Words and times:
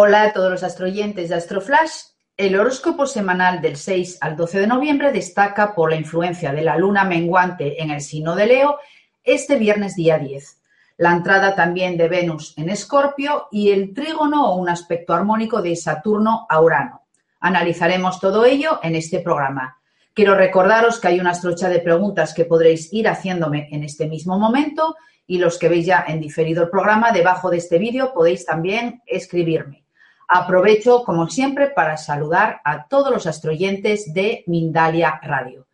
Hola 0.00 0.22
a 0.22 0.32
todos 0.32 0.48
los 0.48 0.62
astroyentes 0.62 1.28
de 1.28 1.34
Astroflash. 1.34 1.90
El 2.36 2.54
horóscopo 2.56 3.04
semanal 3.04 3.60
del 3.60 3.74
6 3.74 4.18
al 4.20 4.36
12 4.36 4.60
de 4.60 4.66
noviembre 4.68 5.10
destaca 5.10 5.74
por 5.74 5.90
la 5.90 5.96
influencia 5.96 6.52
de 6.52 6.62
la 6.62 6.76
luna 6.76 7.02
menguante 7.02 7.82
en 7.82 7.90
el 7.90 8.00
signo 8.00 8.36
de 8.36 8.46
Leo 8.46 8.78
este 9.24 9.56
viernes 9.56 9.96
día 9.96 10.16
10. 10.16 10.60
La 10.98 11.10
entrada 11.10 11.56
también 11.56 11.96
de 11.96 12.06
Venus 12.06 12.56
en 12.56 12.68
Escorpio 12.68 13.48
y 13.50 13.72
el 13.72 13.92
trígono 13.92 14.52
o 14.52 14.54
un 14.54 14.68
aspecto 14.68 15.14
armónico 15.14 15.62
de 15.62 15.74
Saturno 15.74 16.46
a 16.48 16.60
Urano. 16.60 17.02
Analizaremos 17.40 18.20
todo 18.20 18.44
ello 18.44 18.78
en 18.84 18.94
este 18.94 19.18
programa. 19.18 19.80
Quiero 20.14 20.36
recordaros 20.36 21.00
que 21.00 21.08
hay 21.08 21.18
una 21.18 21.32
estrocha 21.32 21.68
de 21.68 21.80
preguntas 21.80 22.34
que 22.34 22.44
podréis 22.44 22.92
ir 22.92 23.08
haciéndome 23.08 23.66
en 23.72 23.82
este 23.82 24.06
mismo 24.06 24.38
momento 24.38 24.94
y 25.26 25.38
los 25.38 25.58
que 25.58 25.68
veis 25.68 25.86
ya 25.86 26.04
en 26.06 26.20
diferido 26.20 26.62
el 26.62 26.70
programa, 26.70 27.10
debajo 27.10 27.50
de 27.50 27.56
este 27.56 27.78
vídeo 27.78 28.14
podéis 28.14 28.46
también 28.46 29.02
escribirme. 29.04 29.87
Aprovecho, 30.28 31.04
como 31.04 31.28
siempre, 31.28 31.68
para 31.68 31.96
saludar 31.96 32.60
a 32.64 32.86
todos 32.86 33.10
los 33.10 33.26
astroyentes 33.26 34.12
de 34.12 34.44
Mindalia 34.46 35.18
Radio. 35.22 35.66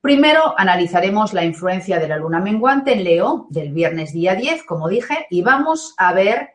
Primero 0.00 0.54
analizaremos 0.58 1.32
la 1.32 1.44
influencia 1.44 1.98
de 1.98 2.08
la 2.08 2.18
luna 2.18 2.40
menguante 2.40 2.92
en 2.92 3.04
Leo 3.04 3.46
del 3.48 3.72
viernes 3.72 4.12
día 4.12 4.34
10, 4.34 4.64
como 4.64 4.88
dije, 4.88 5.26
y 5.30 5.42
vamos 5.42 5.94
a 5.96 6.12
ver 6.12 6.50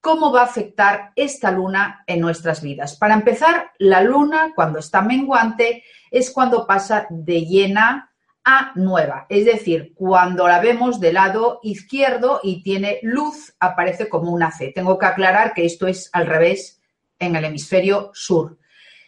cómo 0.00 0.30
va 0.30 0.42
a 0.42 0.44
afectar 0.44 1.12
esta 1.16 1.50
luna 1.50 2.04
en 2.06 2.20
nuestras 2.20 2.62
vidas. 2.62 2.96
Para 2.96 3.14
empezar, 3.14 3.72
la 3.78 4.02
luna 4.02 4.52
cuando 4.54 4.78
está 4.78 5.00
menguante 5.00 5.82
es 6.10 6.30
cuando 6.30 6.66
pasa 6.66 7.06
de 7.08 7.46
llena 7.46 8.13
a 8.44 8.72
nueva, 8.74 9.26
es 9.30 9.46
decir, 9.46 9.94
cuando 9.94 10.46
la 10.46 10.60
vemos 10.60 11.00
del 11.00 11.14
lado 11.14 11.60
izquierdo 11.62 12.40
y 12.42 12.62
tiene 12.62 12.98
luz, 13.02 13.54
aparece 13.58 14.08
como 14.08 14.30
una 14.30 14.50
C. 14.50 14.72
Tengo 14.74 14.98
que 14.98 15.06
aclarar 15.06 15.54
que 15.54 15.64
esto 15.64 15.86
es 15.86 16.10
al 16.12 16.26
revés 16.26 16.82
en 17.18 17.36
el 17.36 17.44
hemisferio 17.46 18.10
sur. 18.12 18.58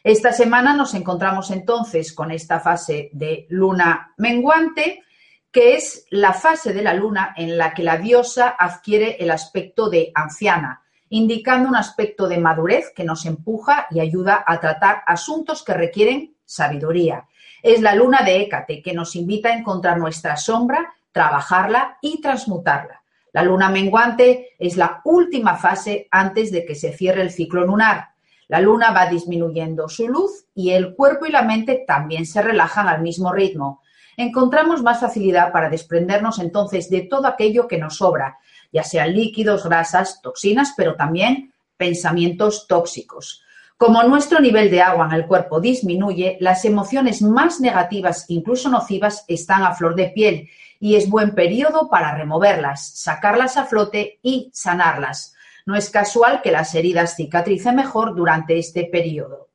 Esta 0.03 0.33
semana 0.33 0.73
nos 0.73 0.95
encontramos 0.95 1.51
entonces 1.51 2.15
con 2.15 2.31
esta 2.31 2.61
fase 2.61 3.11
de 3.12 3.47
luna 3.51 4.15
menguante, 4.17 5.03
que 5.50 5.75
es 5.75 6.06
la 6.11 6.33
fase 6.33 6.73
de 6.73 6.83
la 6.83 6.95
luna 6.95 7.34
en 7.37 7.59
la 7.59 7.75
que 7.75 7.83
la 7.83 7.98
diosa 7.98 8.48
adquiere 8.59 9.17
el 9.19 9.31
aspecto 9.31 9.91
de 9.91 10.12
anciana, 10.15 10.83
indicando 11.09 11.69
un 11.69 11.77
aspecto 11.77 12.28
de 12.28 12.39
madurez 12.39 12.93
que 12.95 13.05
nos 13.05 13.27
empuja 13.27 13.87
y 13.91 14.00
ayuda 14.00 14.45
a 14.47 14.61
tratar 14.61 15.03
asuntos 15.06 15.62
que 15.62 15.75
requieren 15.75 16.37
sabiduría. 16.45 17.27
Es 17.62 17.81
la 17.81 17.95
luna 17.95 18.23
de 18.23 18.43
Hécate 18.43 18.83
que 18.83 18.93
nos 18.93 19.17
invita 19.17 19.49
a 19.49 19.57
encontrar 19.57 19.99
nuestra 19.99 20.37
sombra, 20.37 20.95
trabajarla 21.12 21.99
y 22.01 22.21
transmutarla. 22.21 23.03
La 23.33 23.43
luna 23.43 23.69
menguante 23.69 24.55
es 24.59 24.77
la 24.77 25.01
última 25.05 25.57
fase 25.57 26.09
antes 26.11 26.51
de 26.51 26.65
que 26.65 26.75
se 26.75 26.93
cierre 26.93 27.22
el 27.22 27.31
ciclo 27.31 27.67
lunar. 27.67 28.09
La 28.49 28.61
luna 28.61 28.93
va 28.93 29.06
disminuyendo 29.06 29.89
su 29.89 30.09
luz 30.09 30.47
y 30.55 30.71
el 30.71 30.94
cuerpo 30.94 31.27
y 31.27 31.33
la 31.33 31.43
mente 31.43 31.84
también 31.87 32.27
se 32.27 32.43
relajan 32.43 32.89
al 32.89 33.03
mismo 33.03 33.33
ritmo. 33.33 33.83
Encontramos 34.17 34.83
más 34.83 35.00
facilidad 35.00 35.53
para 35.53 35.69
desprendernos 35.69 36.38
entonces 36.38 36.88
de 36.88 37.03
todo 37.03 37.27
aquello 37.27 37.69
que 37.69 37.77
nos 37.77 37.97
sobra, 37.97 38.38
ya 38.73 38.83
sean 38.83 39.12
líquidos, 39.12 39.65
grasas, 39.65 40.23
toxinas, 40.23 40.73
pero 40.77 40.97
también 40.97 41.53
pensamientos 41.77 42.67
tóxicos. 42.67 43.43
Como 43.78 44.03
nuestro 44.04 44.41
nivel 44.41 44.70
de 44.70 44.81
agua 44.81 45.04
en 45.04 45.12
el 45.12 45.26
cuerpo 45.26 45.60
disminuye, 45.60 46.38
las 46.41 46.64
emociones 46.64 47.20
más 47.20 47.60
negativas, 47.60 48.25
incluso 48.28 48.70
nocivas, 48.70 49.26
están 49.28 49.64
a 49.64 49.75
flor 49.75 49.94
de 49.94 50.09
piel 50.09 50.48
y 50.81 50.97
es 50.97 51.10
buen 51.10 51.34
periodo 51.34 51.91
para 51.91 52.14
removerlas, 52.14 52.98
sacarlas 52.98 53.59
a 53.59 53.66
flote 53.66 54.19
y 54.22 54.50
sanarlas. 54.54 55.34
No 55.66 55.76
es 55.76 55.91
casual 55.91 56.41
que 56.41 56.53
las 56.53 56.75
heridas 56.75 57.16
cicatricen 57.16 57.76
mejor 57.76 58.14
durante 58.14 58.59
este 58.59 58.84
periodo. 58.84 59.50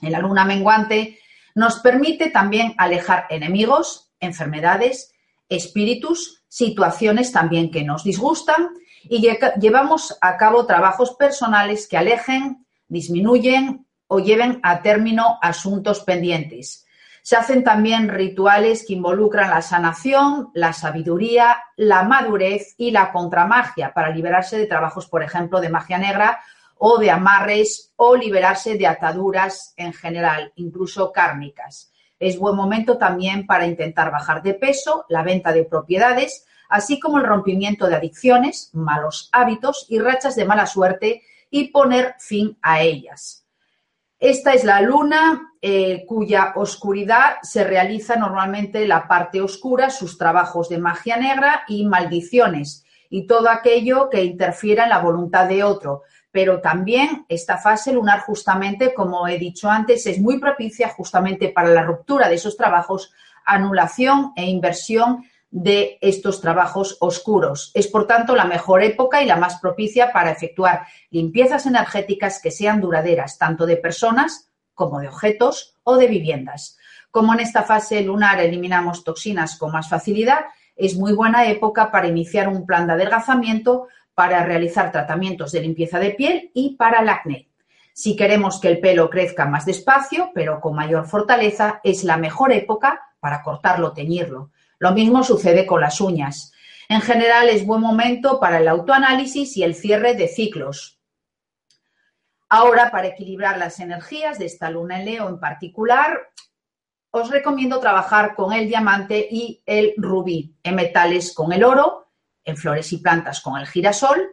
En 0.00 0.12
la 0.12 0.20
luna 0.20 0.46
menguante 0.46 1.18
nos 1.54 1.78
permite 1.80 2.30
también 2.30 2.74
alejar 2.78 3.26
enemigos, 3.28 4.12
enfermedades, 4.18 5.12
espíritus, 5.50 6.42
situaciones 6.48 7.32
también 7.32 7.70
que 7.70 7.84
nos 7.84 8.02
disgustan 8.02 8.70
y 9.04 9.20
llevamos 9.60 10.16
a 10.22 10.38
cabo 10.38 10.64
trabajos 10.64 11.16
personales 11.16 11.86
que 11.86 11.98
alejen 11.98 12.64
disminuyen 12.92 13.86
o 14.06 14.20
lleven 14.20 14.60
a 14.62 14.82
término 14.82 15.38
asuntos 15.40 16.00
pendientes. 16.00 16.86
Se 17.22 17.36
hacen 17.36 17.64
también 17.64 18.08
rituales 18.08 18.84
que 18.86 18.92
involucran 18.92 19.48
la 19.48 19.62
sanación, 19.62 20.50
la 20.54 20.72
sabiduría, 20.72 21.56
la 21.76 22.02
madurez 22.02 22.74
y 22.76 22.90
la 22.90 23.10
contramagia 23.12 23.94
para 23.94 24.10
liberarse 24.10 24.58
de 24.58 24.66
trabajos, 24.66 25.06
por 25.06 25.22
ejemplo, 25.22 25.60
de 25.60 25.70
magia 25.70 25.98
negra 25.98 26.40
o 26.76 26.98
de 26.98 27.10
amarres 27.10 27.92
o 27.96 28.16
liberarse 28.16 28.76
de 28.76 28.86
ataduras 28.86 29.72
en 29.76 29.92
general, 29.92 30.52
incluso 30.56 31.12
kármicas. 31.12 31.92
Es 32.18 32.38
buen 32.38 32.56
momento 32.56 32.98
también 32.98 33.46
para 33.46 33.66
intentar 33.66 34.10
bajar 34.10 34.42
de 34.42 34.54
peso, 34.54 35.06
la 35.08 35.22
venta 35.22 35.52
de 35.52 35.64
propiedades, 35.64 36.44
así 36.68 37.00
como 37.00 37.18
el 37.18 37.24
rompimiento 37.24 37.86
de 37.86 37.96
adicciones, 37.96 38.70
malos 38.74 39.30
hábitos 39.32 39.86
y 39.88 39.98
rachas 39.98 40.36
de 40.36 40.44
mala 40.44 40.66
suerte 40.66 41.22
y 41.52 41.68
poner 41.68 42.16
fin 42.18 42.58
a 42.62 42.80
ellas. 42.80 43.46
Esta 44.18 44.54
es 44.54 44.64
la 44.64 44.80
luna 44.80 45.52
eh, 45.60 46.04
cuya 46.06 46.54
oscuridad 46.56 47.34
se 47.42 47.62
realiza 47.62 48.16
normalmente 48.16 48.82
en 48.82 48.88
la 48.88 49.06
parte 49.06 49.42
oscura, 49.42 49.90
sus 49.90 50.16
trabajos 50.16 50.70
de 50.70 50.78
magia 50.78 51.18
negra 51.18 51.64
y 51.68 51.84
maldiciones 51.84 52.84
y 53.10 53.26
todo 53.26 53.50
aquello 53.50 54.08
que 54.08 54.24
interfiera 54.24 54.84
en 54.84 54.90
la 54.90 55.00
voluntad 55.00 55.46
de 55.46 55.62
otro. 55.62 56.02
Pero 56.30 56.62
también 56.62 57.26
esta 57.28 57.58
fase 57.58 57.92
lunar 57.92 58.20
justamente, 58.20 58.94
como 58.94 59.28
he 59.28 59.38
dicho 59.38 59.68
antes, 59.68 60.06
es 60.06 60.18
muy 60.18 60.38
propicia 60.38 60.88
justamente 60.88 61.50
para 61.50 61.68
la 61.68 61.82
ruptura 61.82 62.30
de 62.30 62.36
esos 62.36 62.56
trabajos, 62.56 63.12
anulación 63.44 64.32
e 64.36 64.46
inversión 64.46 65.24
de 65.52 65.98
estos 66.00 66.40
trabajos 66.40 66.96
oscuros. 67.00 67.70
Es, 67.74 67.86
por 67.86 68.06
tanto, 68.06 68.34
la 68.34 68.46
mejor 68.46 68.82
época 68.82 69.22
y 69.22 69.26
la 69.26 69.36
más 69.36 69.60
propicia 69.60 70.10
para 70.10 70.30
efectuar 70.30 70.86
limpiezas 71.10 71.66
energéticas 71.66 72.40
que 72.42 72.50
sean 72.50 72.80
duraderas, 72.80 73.38
tanto 73.38 73.66
de 73.66 73.76
personas 73.76 74.50
como 74.74 74.98
de 74.98 75.08
objetos 75.08 75.76
o 75.84 75.96
de 75.96 76.08
viviendas. 76.08 76.78
Como 77.10 77.34
en 77.34 77.40
esta 77.40 77.62
fase 77.62 78.00
lunar 78.00 78.40
eliminamos 78.40 79.04
toxinas 79.04 79.58
con 79.58 79.72
más 79.72 79.90
facilidad, 79.90 80.46
es 80.74 80.96
muy 80.96 81.12
buena 81.12 81.46
época 81.46 81.90
para 81.90 82.08
iniciar 82.08 82.48
un 82.48 82.64
plan 82.64 82.86
de 82.86 82.94
adelgazamiento, 82.94 83.88
para 84.14 84.44
realizar 84.46 84.90
tratamientos 84.90 85.52
de 85.52 85.60
limpieza 85.60 85.98
de 85.98 86.10
piel 86.10 86.50
y 86.54 86.76
para 86.76 87.02
el 87.02 87.10
acné. 87.10 87.50
Si 87.92 88.16
queremos 88.16 88.58
que 88.58 88.68
el 88.68 88.80
pelo 88.80 89.10
crezca 89.10 89.44
más 89.44 89.66
despacio, 89.66 90.30
pero 90.34 90.62
con 90.62 90.74
mayor 90.74 91.06
fortaleza, 91.06 91.80
es 91.84 92.04
la 92.04 92.16
mejor 92.16 92.52
época 92.52 93.02
para 93.20 93.42
cortarlo 93.42 93.92
teñirlo. 93.92 94.50
Lo 94.82 94.90
mismo 94.90 95.22
sucede 95.22 95.64
con 95.64 95.80
las 95.80 96.00
uñas. 96.00 96.52
En 96.88 97.02
general 97.02 97.48
es 97.48 97.64
buen 97.64 97.80
momento 97.80 98.40
para 98.40 98.58
el 98.58 98.66
autoanálisis 98.66 99.56
y 99.56 99.62
el 99.62 99.76
cierre 99.76 100.14
de 100.14 100.26
ciclos. 100.26 100.98
Ahora, 102.48 102.90
para 102.90 103.06
equilibrar 103.06 103.58
las 103.58 103.78
energías 103.78 104.40
de 104.40 104.46
esta 104.46 104.70
luna 104.70 104.98
en 104.98 105.04
Leo 105.04 105.28
en 105.28 105.38
particular, 105.38 106.18
os 107.12 107.30
recomiendo 107.30 107.78
trabajar 107.78 108.34
con 108.34 108.52
el 108.52 108.66
diamante 108.66 109.24
y 109.30 109.62
el 109.66 109.94
rubí, 109.98 110.56
en 110.64 110.74
metales 110.74 111.32
con 111.32 111.52
el 111.52 111.62
oro, 111.62 112.08
en 112.42 112.56
flores 112.56 112.92
y 112.92 112.96
plantas 112.96 113.40
con 113.40 113.60
el 113.60 113.68
girasol, 113.68 114.30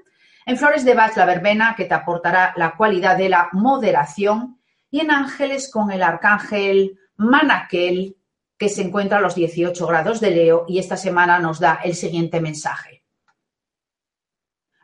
en 0.48 0.57
flores 0.57 0.84
de 0.84 0.96
Bach 0.96 1.16
la 1.16 1.25
verbena 1.25 1.75
que 1.78 1.86
te 1.86 1.94
aportará 1.94 2.56
la 2.57 2.75
cualidad 2.75 3.19
de 3.19 3.30
la 3.30 3.50
moderación 3.51 4.60
y 4.90 5.01
en 5.01 5.12
ángeles 5.12 5.69
con 5.72 5.92
el 5.92 6.01
arcángel 6.01 6.98
Manaquel 7.18 8.16
que 8.60 8.68
se 8.68 8.82
encuentra 8.82 9.20
a 9.20 9.22
los 9.22 9.36
18 9.36 9.88
grados 9.88 10.20
de 10.20 10.32
Leo 10.32 10.66
y 10.68 10.80
esta 10.80 10.98
semana 10.98 11.40
nos 11.40 11.62
da 11.62 11.80
el 11.82 11.96
siguiente 11.96 12.42
mensaje. 12.42 13.06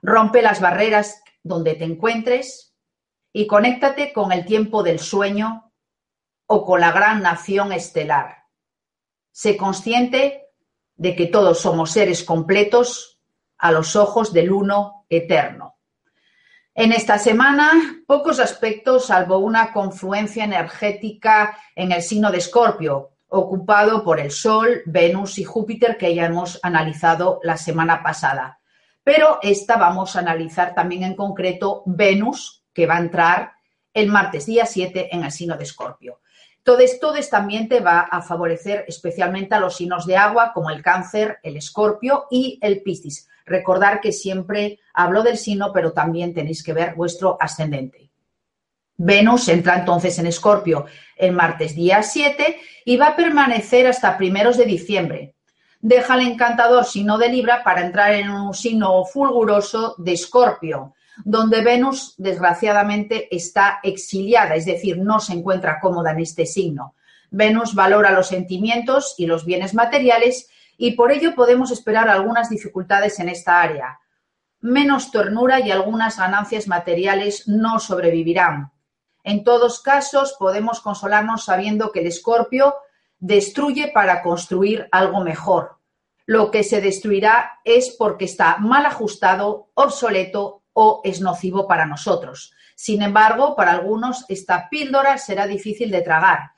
Rompe 0.01 0.42
las 0.42 0.62
barreras 0.62 1.22
donde 1.44 1.75
te 1.75 1.83
encuentres 1.83 2.74
y 3.33 3.48
conéctate 3.48 4.13
con 4.13 4.31
el 4.31 4.45
tiempo 4.45 4.81
del 4.81 5.00
sueño 5.00 5.74
o 6.48 6.66
con 6.66 6.80
la 6.80 6.94
gran 6.94 7.22
nación 7.22 7.74
estelar. 7.74 8.45
Sé 9.31 9.57
consciente 9.57 10.48
de 10.95 11.16
que 11.18 11.27
todos 11.27 11.60
somos 11.60 11.92
seres 11.92 12.24
completos 12.24 13.19
a 13.57 13.74
los 13.74 13.98
ojos 13.98 14.31
del 14.31 14.54
uno 14.54 15.06
eterno. 15.10 15.80
En 16.74 16.94
esta 16.94 17.18
semana, 17.18 18.04
pocos 18.07 18.39
aspectos, 18.39 19.07
salvo 19.07 19.39
una 19.39 19.74
confluencia 19.74 20.45
energética 20.45 21.57
en 21.75 21.92
el 21.92 22.01
signo 22.01 22.31
de 22.31 22.38
Escorpio, 22.38 23.14
ocupado 23.30 24.04
por 24.04 24.19
el 24.19 24.31
Sol, 24.31 24.81
Venus 24.86 25.39
y 25.39 25.44
Júpiter 25.44 25.98
que 25.98 26.13
ya 26.13 26.25
hemos 26.25 26.60
analizado 26.63 27.39
la 27.44 27.57
semana 27.57 28.04
pasada. 28.04 28.60
Pero 29.04 29.39
esta 29.42 29.77
vamos 29.77 30.16
a 30.16 30.19
analizar 30.19 30.74
también 30.74 31.04
en 31.04 31.16
concreto 31.16 31.83
Venus, 31.86 32.63
que 32.74 32.88
va 32.88 32.98
a 32.98 33.01
entrar 33.01 33.54
el 33.94 34.07
martes 34.07 34.45
día 34.45 34.66
7 34.66 35.10
en 35.16 35.24
el 35.24 35.31
signo 35.31 35.57
de 35.57 35.63
Escorpio. 35.63 36.19
Todo 36.66 36.80
esto 36.80 37.13
también 37.30 37.69
te 37.69 37.80
va 37.80 38.00
a 38.00 38.24
favorecer 38.24 38.86
especialmente 38.88 39.54
a 39.54 39.60
los 39.60 39.75
signos 39.75 40.07
de 40.07 40.18
agua 40.18 40.51
como 40.51 40.72
el 40.72 40.81
cáncer, 40.81 41.38
el 41.44 41.57
escorpio 41.57 42.25
y 42.31 42.57
el 42.60 42.81
piscis. 42.81 43.30
Recordar 43.45 44.01
que 44.01 44.12
siempre 44.12 44.80
hablo 44.92 45.22
del 45.22 45.38
signo, 45.38 45.72
pero 45.72 45.94
también 45.94 46.33
tenéis 46.33 46.63
que 46.63 46.74
ver 46.74 46.95
vuestro 46.95 47.38
ascendente. 47.39 48.04
Venus 48.97 49.47
entra 49.50 49.80
entonces 49.80 50.18
en 50.19 50.27
escorpio 50.27 50.86
el 51.18 51.33
martes 51.33 51.75
día 51.75 52.01
7 52.01 52.57
y 52.86 52.97
va 52.97 53.07
a 53.07 53.15
permanecer 53.15 53.88
hasta 53.88 54.18
primeros 54.18 54.57
de 54.57 54.65
diciembre. 54.65 55.36
Deja 55.81 56.15
el 56.15 56.27
encantador 56.27 56.86
signo 56.86 57.18
de 57.18 57.30
Libra 57.30 57.63
para 57.63 57.86
entrar 57.86 58.13
en 58.13 58.30
un 58.30 58.53
signo 58.53 59.03
fulguroso 59.06 59.95
de 59.97 60.13
escorpio 60.13 60.94
donde 61.24 61.62
Venus, 61.62 62.15
desgraciadamente, 62.18 63.33
está 63.36 63.80
exiliada, 63.83 64.56
es 64.56 64.65
decir, 64.65 64.98
no 64.98 65.19
se 65.19 65.33
encuentra 65.33 65.80
cómoda 65.80 66.12
en 66.12 66.19
este 66.19 66.45
signo. 66.45 66.95
Venus 67.31 67.74
valora 67.74 68.12
los 68.12 68.27
sentimientos 68.27 69.15
y 69.18 69.25
los 69.25 69.45
bienes 69.45 69.74
materiales 69.74 70.50
y 70.77 70.91
por 70.91 71.12
ello 71.12 71.36
podemos 71.36 71.71
esperar 71.71 72.09
algunas 72.09 72.50
dificultades 72.50 73.19
en 73.19 73.30
esta 73.30 73.62
área. 73.62 74.00
Menos 74.59 75.12
ternura 75.12 75.59
y 75.59 75.71
algunas 75.71 76.18
ganancias 76.18 76.68
materiales 76.68 77.48
no 77.48 77.80
sobrevivirán. 77.80 78.71
En 79.25 79.44
todos 79.44 79.81
casos, 79.81 80.36
podemos 80.38 80.81
consolarnos 80.81 81.45
sabiendo 81.45 81.92
que 81.92 82.01
el 82.01 82.07
escorpio 82.07 82.75
destruye 83.18 83.92
para 83.92 84.22
construir 84.22 84.88
algo 84.92 85.22
mejor. 85.22 85.80
Lo 86.27 86.51
que 86.51 86.63
se 86.63 86.80
destruirá 86.80 87.60
es 87.63 87.95
porque 87.98 88.25
está 88.25 88.57
mal 88.57 88.86
ajustado, 88.86 89.72
obsoleto 89.74 90.62
o 90.74 91.01
es 91.04 91.22
nocivo 91.22 91.68
para 91.68 91.88
nosotros. 91.88 92.54
Sin 92.75 93.01
embargo, 93.01 93.56
para 93.56 93.72
algunos 93.72 94.25
esta 94.30 94.69
píldora 94.69 95.18
será 95.18 95.48
difícil 95.48 95.89
de 95.89 96.04
tragar, 96.04 96.51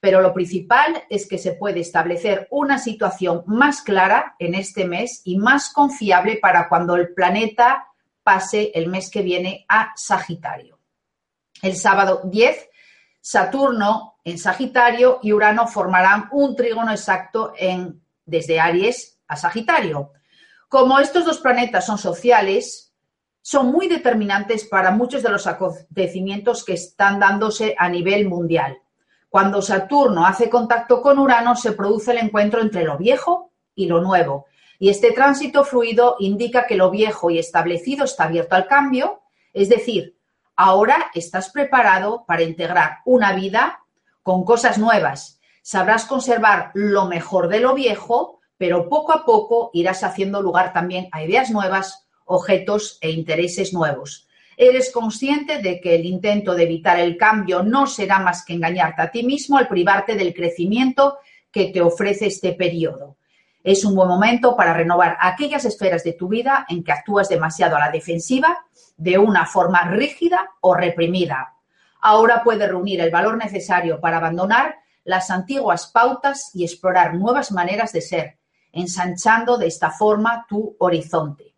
pero 0.00 0.20
lo 0.20 0.34
principal 0.34 1.04
es 1.08 1.28
que 1.28 1.38
se 1.38 1.52
puede 1.52 1.78
establecer 1.78 2.48
una 2.50 2.78
situación 2.78 3.44
más 3.46 3.82
clara 3.82 4.34
en 4.40 4.56
este 4.56 4.84
mes 4.84 5.22
y 5.22 5.38
más 5.38 5.72
confiable 5.72 6.38
para 6.42 6.68
cuando 6.68 6.96
el 6.96 7.14
planeta 7.14 7.86
pase 8.24 8.72
el 8.74 8.88
mes 8.88 9.10
que 9.10 9.22
viene 9.22 9.64
a 9.68 9.92
Sagitario. 9.94 10.73
El 11.64 11.76
sábado 11.76 12.20
10, 12.24 12.68
Saturno 13.22 14.16
en 14.22 14.36
Sagitario 14.36 15.18
y 15.22 15.32
Urano 15.32 15.66
formarán 15.66 16.28
un 16.30 16.54
trígono 16.54 16.90
exacto 16.90 17.54
en, 17.56 18.02
desde 18.26 18.60
Aries 18.60 19.18
a 19.26 19.34
Sagitario. 19.34 20.12
Como 20.68 20.98
estos 20.98 21.24
dos 21.24 21.38
planetas 21.38 21.86
son 21.86 21.96
sociales, 21.96 22.92
son 23.40 23.72
muy 23.72 23.88
determinantes 23.88 24.66
para 24.66 24.90
muchos 24.90 25.22
de 25.22 25.30
los 25.30 25.46
acontecimientos 25.46 26.66
que 26.66 26.74
están 26.74 27.18
dándose 27.18 27.74
a 27.78 27.88
nivel 27.88 28.28
mundial. 28.28 28.76
Cuando 29.30 29.62
Saturno 29.62 30.26
hace 30.26 30.50
contacto 30.50 31.00
con 31.00 31.18
Urano, 31.18 31.56
se 31.56 31.72
produce 31.72 32.10
el 32.10 32.18
encuentro 32.18 32.60
entre 32.60 32.84
lo 32.84 32.98
viejo 32.98 33.52
y 33.74 33.86
lo 33.86 34.02
nuevo. 34.02 34.44
Y 34.78 34.90
este 34.90 35.12
tránsito 35.12 35.64
fluido 35.64 36.16
indica 36.18 36.66
que 36.66 36.76
lo 36.76 36.90
viejo 36.90 37.30
y 37.30 37.38
establecido 37.38 38.04
está 38.04 38.24
abierto 38.24 38.54
al 38.54 38.66
cambio, 38.66 39.22
es 39.54 39.70
decir, 39.70 40.14
ahora 40.56 41.10
estás 41.14 41.50
preparado 41.50 42.24
para 42.26 42.42
integrar 42.42 42.98
una 43.04 43.32
vida 43.32 43.80
con 44.22 44.44
cosas 44.44 44.78
nuevas. 44.78 45.40
Sabrás 45.62 46.04
conservar 46.04 46.70
lo 46.74 47.06
mejor 47.06 47.48
de 47.48 47.60
lo 47.60 47.74
viejo, 47.74 48.40
pero 48.56 48.88
poco 48.88 49.12
a 49.12 49.24
poco 49.24 49.70
irás 49.72 50.04
haciendo 50.04 50.42
lugar 50.42 50.72
también 50.72 51.08
a 51.12 51.22
ideas 51.22 51.50
nuevas 51.50 52.06
objetos 52.24 52.98
e 53.00 53.10
intereses 53.10 53.72
nuevos. 53.72 54.28
Eres 54.56 54.92
consciente 54.92 55.60
de 55.60 55.80
que 55.80 55.96
el 55.96 56.06
intento 56.06 56.54
de 56.54 56.62
evitar 56.62 56.98
el 56.98 57.16
cambio 57.16 57.62
no 57.62 57.86
será 57.86 58.20
más 58.20 58.44
que 58.44 58.54
engañarte 58.54 59.02
a 59.02 59.10
ti 59.10 59.24
mismo 59.24 59.58
al 59.58 59.68
privarte 59.68 60.14
del 60.14 60.32
crecimiento 60.32 61.18
que 61.50 61.66
te 61.66 61.80
ofrece 61.80 62.26
este 62.26 62.52
periodo. 62.52 63.16
Es 63.64 63.84
un 63.84 63.94
buen 63.94 64.08
momento 64.08 64.56
para 64.56 64.74
renovar 64.74 65.16
aquellas 65.20 65.64
esferas 65.64 66.04
de 66.04 66.12
tu 66.12 66.28
vida 66.28 66.66
en 66.68 66.84
que 66.84 66.92
actúas 66.92 67.28
demasiado 67.28 67.76
a 67.76 67.80
la 67.80 67.90
defensiva, 67.90 68.66
de 68.96 69.18
una 69.18 69.46
forma 69.46 69.82
rígida 69.84 70.50
o 70.60 70.74
reprimida. 70.74 71.54
Ahora 72.00 72.42
puedes 72.42 72.68
reunir 72.68 73.00
el 73.00 73.10
valor 73.10 73.36
necesario 73.36 74.00
para 74.00 74.18
abandonar 74.18 74.76
las 75.04 75.30
antiguas 75.30 75.86
pautas 75.86 76.50
y 76.54 76.64
explorar 76.64 77.14
nuevas 77.14 77.52
maneras 77.52 77.92
de 77.92 78.00
ser, 78.00 78.38
ensanchando 78.72 79.58
de 79.58 79.66
esta 79.66 79.90
forma 79.90 80.46
tu 80.48 80.76
horizonte. 80.78 81.54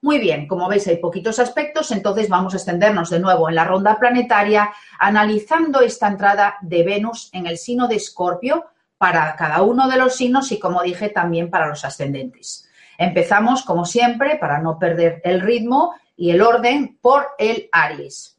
Muy 0.00 0.18
bien, 0.18 0.48
como 0.48 0.68
veis 0.68 0.88
hay 0.88 0.96
poquitos 0.96 1.38
aspectos, 1.38 1.92
entonces 1.92 2.28
vamos 2.28 2.54
a 2.54 2.56
extendernos 2.56 3.08
de 3.10 3.20
nuevo 3.20 3.48
en 3.48 3.54
la 3.54 3.64
ronda 3.64 4.00
planetaria 4.00 4.72
analizando 4.98 5.80
esta 5.80 6.08
entrada 6.08 6.56
de 6.60 6.82
Venus 6.82 7.30
en 7.32 7.46
el 7.46 7.56
signo 7.56 7.86
de 7.86 7.96
Escorpio 7.96 8.66
para 8.98 9.36
cada 9.36 9.62
uno 9.62 9.88
de 9.88 9.98
los 9.98 10.16
signos 10.16 10.50
y 10.50 10.58
como 10.58 10.82
dije 10.82 11.08
también 11.08 11.50
para 11.50 11.68
los 11.68 11.84
ascendentes. 11.84 12.68
Empezamos 12.98 13.62
como 13.62 13.84
siempre 13.84 14.36
para 14.36 14.58
no 14.58 14.78
perder 14.78 15.20
el 15.24 15.40
ritmo 15.40 15.94
y 16.16 16.30
el 16.30 16.42
orden 16.42 16.98
por 17.00 17.28
el 17.38 17.68
Aries. 17.72 18.38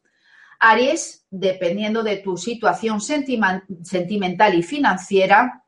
Aries, 0.60 1.26
dependiendo 1.30 2.04
de 2.04 2.18
tu 2.18 2.38
situación 2.38 3.02
sentimental 3.02 4.56
y 4.56 4.64
financiera, 4.64 5.64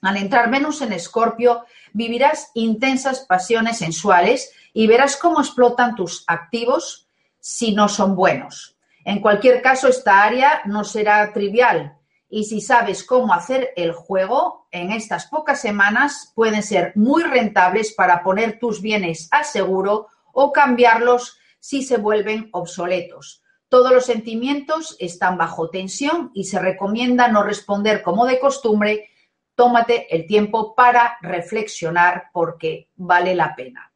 al 0.00 0.16
entrar 0.16 0.50
Venus 0.50 0.80
en 0.80 0.92
Escorpio, 0.92 1.64
vivirás 1.92 2.50
intensas 2.54 3.26
pasiones 3.28 3.78
sensuales 3.78 4.52
y 4.72 4.86
verás 4.86 5.16
cómo 5.16 5.40
explotan 5.40 5.96
tus 5.96 6.24
activos 6.26 7.08
si 7.40 7.74
no 7.74 7.88
son 7.88 8.14
buenos. 8.14 8.76
En 9.04 9.20
cualquier 9.20 9.60
caso, 9.60 9.88
esta 9.88 10.22
área 10.22 10.62
no 10.66 10.84
será 10.84 11.32
trivial 11.32 11.98
y 12.30 12.44
si 12.44 12.60
sabes 12.60 13.04
cómo 13.04 13.32
hacer 13.32 13.70
el 13.76 13.92
juego, 13.92 14.66
en 14.70 14.92
estas 14.92 15.26
pocas 15.26 15.60
semanas 15.60 16.32
pueden 16.34 16.62
ser 16.62 16.92
muy 16.94 17.22
rentables 17.22 17.94
para 17.94 18.22
poner 18.22 18.58
tus 18.58 18.82
bienes 18.82 19.28
a 19.30 19.44
seguro 19.44 20.08
o 20.32 20.52
cambiarlos 20.52 21.38
si 21.68 21.82
se 21.82 21.98
vuelven 21.98 22.48
obsoletos. 22.52 23.42
Todos 23.68 23.92
los 23.92 24.06
sentimientos 24.06 24.96
están 24.98 25.36
bajo 25.36 25.68
tensión 25.68 26.30
y 26.32 26.44
se 26.44 26.58
recomienda 26.58 27.28
no 27.28 27.42
responder 27.42 28.00
como 28.00 28.24
de 28.24 28.40
costumbre. 28.40 29.10
Tómate 29.54 30.06
el 30.16 30.26
tiempo 30.26 30.74
para 30.74 31.18
reflexionar 31.20 32.30
porque 32.32 32.88
vale 32.96 33.34
la 33.34 33.54
pena. 33.54 33.92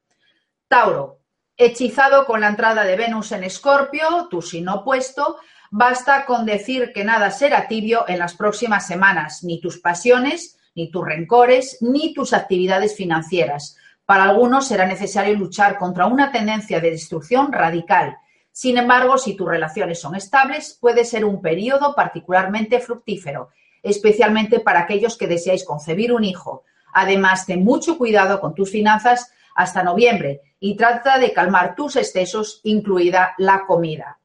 Tauro, 0.68 1.20
hechizado 1.56 2.26
con 2.26 2.42
la 2.42 2.48
entrada 2.48 2.84
de 2.84 2.94
Venus 2.94 3.32
en 3.32 3.42
Escorpio, 3.42 4.28
tu 4.28 4.42
signo 4.42 4.74
opuesto, 4.74 5.38
basta 5.70 6.26
con 6.26 6.44
decir 6.44 6.92
que 6.92 7.04
nada 7.04 7.30
será 7.30 7.68
tibio 7.68 8.04
en 8.06 8.18
las 8.18 8.34
próximas 8.34 8.86
semanas, 8.86 9.44
ni 9.44 9.62
tus 9.62 9.78
pasiones, 9.78 10.58
ni 10.74 10.90
tus 10.90 11.06
rencores, 11.06 11.78
ni 11.80 12.12
tus 12.12 12.34
actividades 12.34 12.94
financieras. 12.94 13.78
Para 14.12 14.24
algunos 14.24 14.66
será 14.68 14.84
necesario 14.84 15.34
luchar 15.34 15.78
contra 15.78 16.04
una 16.04 16.30
tendencia 16.30 16.80
de 16.80 16.90
destrucción 16.90 17.50
radical. 17.50 18.18
Sin 18.50 18.76
embargo, 18.76 19.16
si 19.16 19.34
tus 19.34 19.48
relaciones 19.48 20.02
son 20.02 20.14
estables, 20.14 20.76
puede 20.78 21.06
ser 21.06 21.24
un 21.24 21.40
periodo 21.40 21.94
particularmente 21.94 22.78
fructífero, 22.78 23.48
especialmente 23.82 24.60
para 24.60 24.80
aquellos 24.80 25.16
que 25.16 25.28
deseáis 25.28 25.64
concebir 25.64 26.12
un 26.12 26.24
hijo. 26.24 26.62
Además, 26.92 27.46
ten 27.46 27.64
mucho 27.64 27.96
cuidado 27.96 28.38
con 28.38 28.54
tus 28.54 28.70
finanzas 28.70 29.32
hasta 29.54 29.82
noviembre 29.82 30.42
y 30.60 30.76
trata 30.76 31.18
de 31.18 31.32
calmar 31.32 31.74
tus 31.74 31.96
excesos, 31.96 32.60
incluida 32.64 33.32
la 33.38 33.64
comida. 33.64 34.18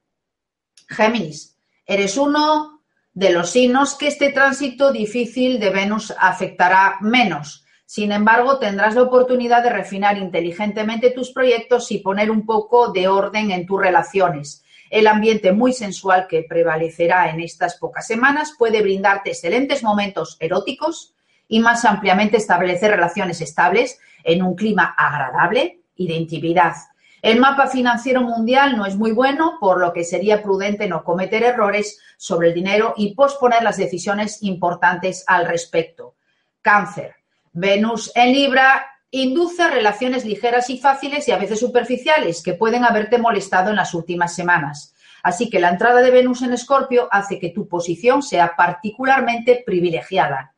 Géminis, 0.90 1.58
eres 1.86 2.18
uno 2.18 2.82
de 3.14 3.30
los 3.30 3.52
signos 3.52 3.96
que 3.96 4.08
este 4.08 4.34
tránsito 4.34 4.92
difícil 4.92 5.62
de 5.62 5.70
Venus 5.70 6.14
afectará 6.20 6.98
menos. 7.00 7.64
Sin 7.90 8.12
embargo, 8.12 8.60
tendrás 8.60 8.96
la 8.96 9.04
oportunidad 9.04 9.64
de 9.64 9.70
refinar 9.70 10.18
inteligentemente 10.18 11.10
tus 11.12 11.32
proyectos 11.32 11.90
y 11.90 12.00
poner 12.00 12.30
un 12.30 12.46
poco 12.46 12.92
de 12.92 13.08
orden 13.08 13.50
en 13.52 13.66
tus 13.66 13.80
relaciones. 13.80 14.62
El 14.90 15.08
ambiente 15.08 15.54
muy 15.54 15.72
sensual 15.72 16.28
que 16.28 16.44
prevalecerá 16.44 17.30
en 17.30 17.40
estas 17.40 17.78
pocas 17.78 18.06
semanas 18.06 18.54
puede 18.60 18.82
brindarte 18.82 19.30
excelentes 19.30 19.84
momentos 19.84 20.36
eróticos 20.42 21.14
y 21.48 21.62
más 21.62 21.86
ampliamente 21.86 22.36
establecer 22.36 22.92
relaciones 22.92 23.40
estables 23.40 24.00
en 24.26 24.44
un 24.44 24.56
clima 24.56 24.94
agradable 24.98 25.80
y 25.96 26.10
de 26.10 26.16
intimidad. 26.16 26.74
El 27.22 27.40
mapa 27.40 27.68
financiero 27.68 28.22
mundial 28.22 28.76
no 28.76 28.86
es 28.86 28.98
muy 28.98 29.14
bueno, 29.14 29.60
por 29.62 29.80
lo 29.80 29.94
que 29.94 30.04
sería 30.04 30.44
prudente 30.44 30.90
no 30.90 31.06
cometer 31.06 31.42
errores 31.42 32.02
sobre 32.18 32.50
el 32.50 32.54
dinero 32.54 32.94
y 32.98 33.16
posponer 33.16 33.64
las 33.64 33.78
decisiones 33.78 34.44
importantes 34.44 35.24
al 35.26 35.46
respecto. 35.48 36.16
Cáncer. 36.62 37.16
Venus 37.60 38.12
en 38.14 38.34
Libra 38.34 38.86
induce 39.10 39.68
relaciones 39.68 40.26
ligeras 40.26 40.70
y 40.70 40.78
fáciles 40.78 41.28
y 41.28 41.32
a 41.32 41.40
veces 41.40 41.60
superficiales 41.60 42.44
que 42.44 42.54
pueden 42.54 42.84
haberte 42.86 43.18
molestado 43.18 43.72
en 43.72 43.78
las 43.78 43.96
últimas 43.96 44.36
semanas. 44.36 44.94
Así 45.24 45.50
que 45.50 45.60
la 45.60 45.70
entrada 45.70 46.02
de 46.02 46.12
Venus 46.12 46.44
en 46.44 46.54
Escorpio 46.54 47.08
hace 47.10 47.40
que 47.40 47.50
tu 47.50 47.68
posición 47.68 48.22
sea 48.22 48.56
particularmente 48.56 49.64
privilegiada. 49.66 50.54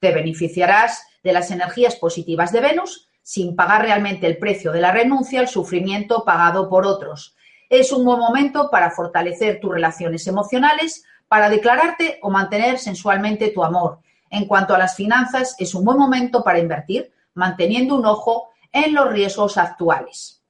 Te 0.00 0.12
beneficiarás 0.12 1.06
de 1.22 1.32
las 1.32 1.50
energías 1.50 1.96
positivas 1.96 2.52
de 2.52 2.60
Venus 2.60 3.08
sin 3.22 3.56
pagar 3.56 3.80
realmente 3.80 4.26
el 4.26 4.36
precio 4.36 4.70
de 4.70 4.82
la 4.82 4.92
renuncia 4.92 5.40
al 5.40 5.48
sufrimiento 5.48 6.24
pagado 6.26 6.68
por 6.68 6.84
otros. 6.86 7.34
Es 7.70 7.90
un 7.90 8.04
buen 8.04 8.18
momento 8.18 8.68
para 8.70 8.90
fortalecer 8.90 9.60
tus 9.60 9.72
relaciones 9.72 10.26
emocionales, 10.26 11.06
para 11.26 11.48
declararte 11.48 12.18
o 12.20 12.28
mantener 12.28 12.78
sensualmente 12.78 13.48
tu 13.48 13.64
amor. 13.64 14.00
En 14.34 14.46
cuanto 14.46 14.74
a 14.74 14.78
las 14.78 14.96
finanzas, 14.96 15.54
es 15.60 15.76
un 15.76 15.84
buen 15.84 15.96
momento 15.96 16.42
para 16.42 16.58
invertir, 16.58 17.12
manteniendo 17.34 17.94
un 17.94 18.04
ojo 18.04 18.48
en 18.72 18.92
los 18.92 19.08
riesgos 19.12 19.56
actuales. 19.56 20.42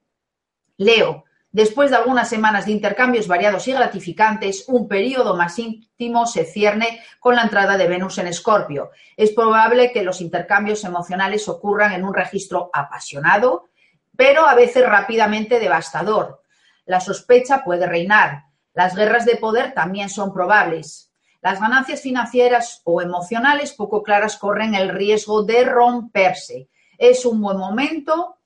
Leo, 0.77 1.25
después 1.51 1.91
de 1.91 1.97
algunas 1.97 2.27
semanas 2.27 2.65
de 2.65 2.71
intercambios 2.71 3.27
variados 3.27 3.67
y 3.67 3.73
gratificantes, 3.73 4.65
un 4.69 4.87
periodo 4.87 5.35
más 5.35 5.59
íntimo 5.59 6.25
se 6.25 6.45
cierne 6.45 6.99
con 7.19 7.35
la 7.35 7.43
entrada 7.43 7.77
de 7.77 7.87
Venus 7.87 8.17
en 8.17 8.25
Escorpio. 8.25 8.89
Es 9.15 9.29
probable 9.33 9.91
que 9.91 10.01
los 10.01 10.19
intercambios 10.19 10.83
emocionales 10.83 11.47
ocurran 11.47 11.93
en 11.93 12.05
un 12.05 12.15
registro 12.15 12.71
apasionado, 12.73 13.69
pero 14.17 14.47
a 14.47 14.55
veces 14.55 14.83
rápidamente 14.83 15.59
devastador. 15.59 16.41
La 16.85 17.01
sospecha 17.01 17.63
puede 17.63 17.85
reinar. 17.85 18.45
Las 18.73 18.95
guerras 18.95 19.25
de 19.25 19.35
poder 19.35 19.75
también 19.75 20.09
son 20.09 20.33
probables. 20.33 21.11
Las 21.45 21.61
ganancias 21.61 22.01
financieras 22.01 22.81
o 22.85 23.03
emocionales 23.03 23.71
poco 23.73 24.01
claras 24.01 24.35
corren 24.35 24.73
el 24.73 24.89
riesgo 24.89 25.43
de 25.43 25.63
romperse. 25.63 26.69
Es 26.97 27.23
un 27.23 27.39
buen 27.39 27.59
momento 27.59 28.39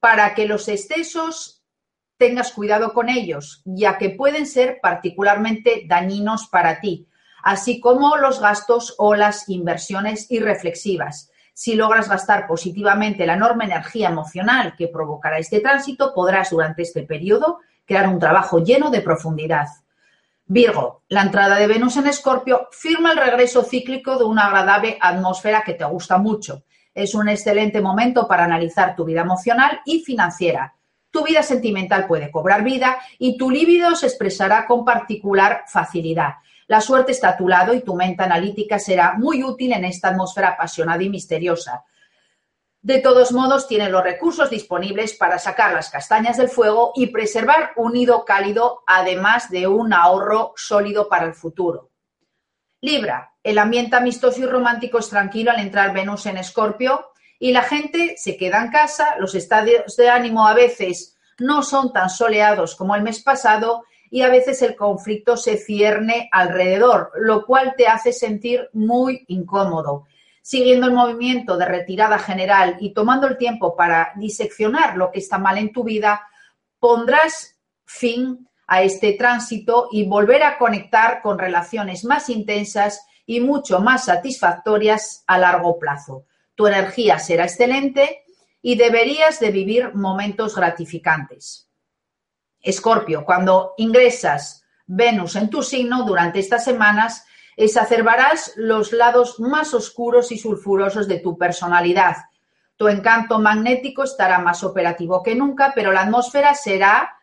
para 0.00 0.34
que 0.34 0.48
los 0.48 0.66
excesos 0.68 1.62
tengas 2.16 2.52
cuidado 2.52 2.94
con 2.94 3.10
ellos, 3.10 3.60
ya 3.66 3.98
que 3.98 4.08
pueden 4.08 4.46
ser 4.46 4.78
particularmente 4.80 5.82
dañinos 5.86 6.48
para 6.48 6.80
ti, 6.80 7.06
así 7.42 7.80
como 7.80 8.16
los 8.16 8.40
gastos 8.40 8.94
o 8.96 9.14
las 9.14 9.50
inversiones 9.50 10.30
irreflexivas. 10.30 11.30
Si 11.52 11.74
logras 11.74 12.08
gastar 12.08 12.46
positivamente 12.46 13.26
la 13.26 13.34
enorme 13.34 13.66
energía 13.66 14.08
emocional 14.08 14.74
que 14.74 14.88
provocará 14.88 15.36
este 15.36 15.60
tránsito, 15.60 16.14
podrás 16.14 16.48
durante 16.48 16.80
este 16.80 17.02
periodo 17.02 17.58
crear 17.84 18.08
un 18.08 18.18
trabajo 18.18 18.64
lleno 18.64 18.88
de 18.88 19.02
profundidad. 19.02 19.66
Virgo, 20.50 21.02
la 21.10 21.20
entrada 21.20 21.56
de 21.56 21.66
Venus 21.66 21.98
en 21.98 22.06
Escorpio 22.06 22.68
firma 22.72 23.12
el 23.12 23.18
regreso 23.18 23.62
cíclico 23.62 24.16
de 24.16 24.24
una 24.24 24.46
agradable 24.46 24.96
atmósfera 24.98 25.62
que 25.62 25.74
te 25.74 25.84
gusta 25.84 26.16
mucho. 26.16 26.64
Es 26.94 27.14
un 27.14 27.28
excelente 27.28 27.82
momento 27.82 28.26
para 28.26 28.44
analizar 28.44 28.96
tu 28.96 29.04
vida 29.04 29.20
emocional 29.20 29.82
y 29.84 30.00
financiera. 30.00 30.74
Tu 31.10 31.22
vida 31.22 31.42
sentimental 31.42 32.06
puede 32.06 32.30
cobrar 32.30 32.64
vida 32.64 32.96
y 33.18 33.36
tu 33.36 33.50
líbido 33.50 33.94
se 33.94 34.06
expresará 34.06 34.64
con 34.64 34.86
particular 34.86 35.64
facilidad. 35.66 36.36
La 36.66 36.80
suerte 36.80 37.12
está 37.12 37.28
a 37.28 37.36
tu 37.36 37.46
lado 37.46 37.74
y 37.74 37.82
tu 37.82 37.94
mente 37.94 38.22
analítica 38.22 38.78
será 38.78 39.16
muy 39.18 39.44
útil 39.44 39.74
en 39.74 39.84
esta 39.84 40.08
atmósfera 40.08 40.48
apasionada 40.48 41.02
y 41.02 41.10
misteriosa. 41.10 41.84
De 42.80 43.00
todos 43.00 43.32
modos, 43.32 43.66
tiene 43.66 43.90
los 43.90 44.04
recursos 44.04 44.50
disponibles 44.50 45.14
para 45.14 45.38
sacar 45.38 45.72
las 45.72 45.90
castañas 45.90 46.36
del 46.36 46.48
fuego 46.48 46.92
y 46.94 47.08
preservar 47.08 47.72
un 47.76 47.92
nido 47.92 48.24
cálido, 48.24 48.82
además 48.86 49.50
de 49.50 49.66
un 49.66 49.92
ahorro 49.92 50.52
sólido 50.56 51.08
para 51.08 51.26
el 51.26 51.34
futuro. 51.34 51.90
Libra, 52.80 53.34
el 53.42 53.58
ambiente 53.58 53.96
amistoso 53.96 54.40
y 54.40 54.46
romántico 54.46 54.98
es 54.98 55.08
tranquilo 55.08 55.50
al 55.50 55.58
entrar 55.58 55.92
Venus 55.92 56.26
en 56.26 56.36
Escorpio 56.36 57.10
y 57.40 57.50
la 57.50 57.62
gente 57.62 58.14
se 58.16 58.36
queda 58.36 58.62
en 58.62 58.70
casa, 58.70 59.16
los 59.18 59.34
estadios 59.34 59.96
de 59.96 60.08
ánimo 60.08 60.46
a 60.46 60.54
veces 60.54 61.16
no 61.38 61.64
son 61.64 61.92
tan 61.92 62.08
soleados 62.08 62.76
como 62.76 62.94
el 62.94 63.02
mes 63.02 63.20
pasado 63.22 63.84
y 64.10 64.22
a 64.22 64.28
veces 64.28 64.62
el 64.62 64.76
conflicto 64.76 65.36
se 65.36 65.56
cierne 65.56 66.28
alrededor, 66.30 67.10
lo 67.16 67.44
cual 67.44 67.74
te 67.76 67.88
hace 67.88 68.12
sentir 68.12 68.70
muy 68.72 69.24
incómodo 69.26 70.06
siguiendo 70.42 70.86
el 70.86 70.92
movimiento 70.92 71.56
de 71.56 71.66
retirada 71.66 72.18
general 72.18 72.76
y 72.80 72.94
tomando 72.94 73.26
el 73.26 73.36
tiempo 73.36 73.76
para 73.76 74.12
diseccionar 74.16 74.96
lo 74.96 75.10
que 75.10 75.18
está 75.18 75.38
mal 75.38 75.58
en 75.58 75.72
tu 75.72 75.84
vida, 75.84 76.26
pondrás 76.78 77.58
fin 77.84 78.48
a 78.66 78.82
este 78.82 79.14
tránsito 79.14 79.88
y 79.90 80.06
volver 80.06 80.42
a 80.42 80.58
conectar 80.58 81.22
con 81.22 81.38
relaciones 81.38 82.04
más 82.04 82.28
intensas 82.28 83.06
y 83.24 83.40
mucho 83.40 83.80
más 83.80 84.06
satisfactorias 84.06 85.24
a 85.26 85.38
largo 85.38 85.78
plazo. 85.78 86.26
Tu 86.54 86.66
energía 86.66 87.18
será 87.18 87.44
excelente 87.44 88.24
y 88.60 88.76
deberías 88.76 89.40
de 89.40 89.50
vivir 89.50 89.94
momentos 89.94 90.54
gratificantes. 90.56 91.68
Escorpio, 92.60 93.24
cuando 93.24 93.74
ingresas 93.76 94.64
Venus 94.86 95.36
en 95.36 95.50
tu 95.50 95.62
signo 95.62 96.04
durante 96.04 96.38
estas 96.38 96.64
semanas, 96.64 97.24
exacerbarás 97.58 98.52
los 98.56 98.92
lados 98.92 99.40
más 99.40 99.74
oscuros 99.74 100.30
y 100.30 100.38
sulfurosos 100.38 101.08
de 101.08 101.18
tu 101.18 101.36
personalidad. 101.36 102.16
Tu 102.76 102.86
encanto 102.86 103.40
magnético 103.40 104.04
estará 104.04 104.38
más 104.38 104.62
operativo 104.62 105.24
que 105.24 105.34
nunca, 105.34 105.72
pero 105.74 105.90
la 105.90 106.02
atmósfera 106.02 106.54
será 106.54 107.16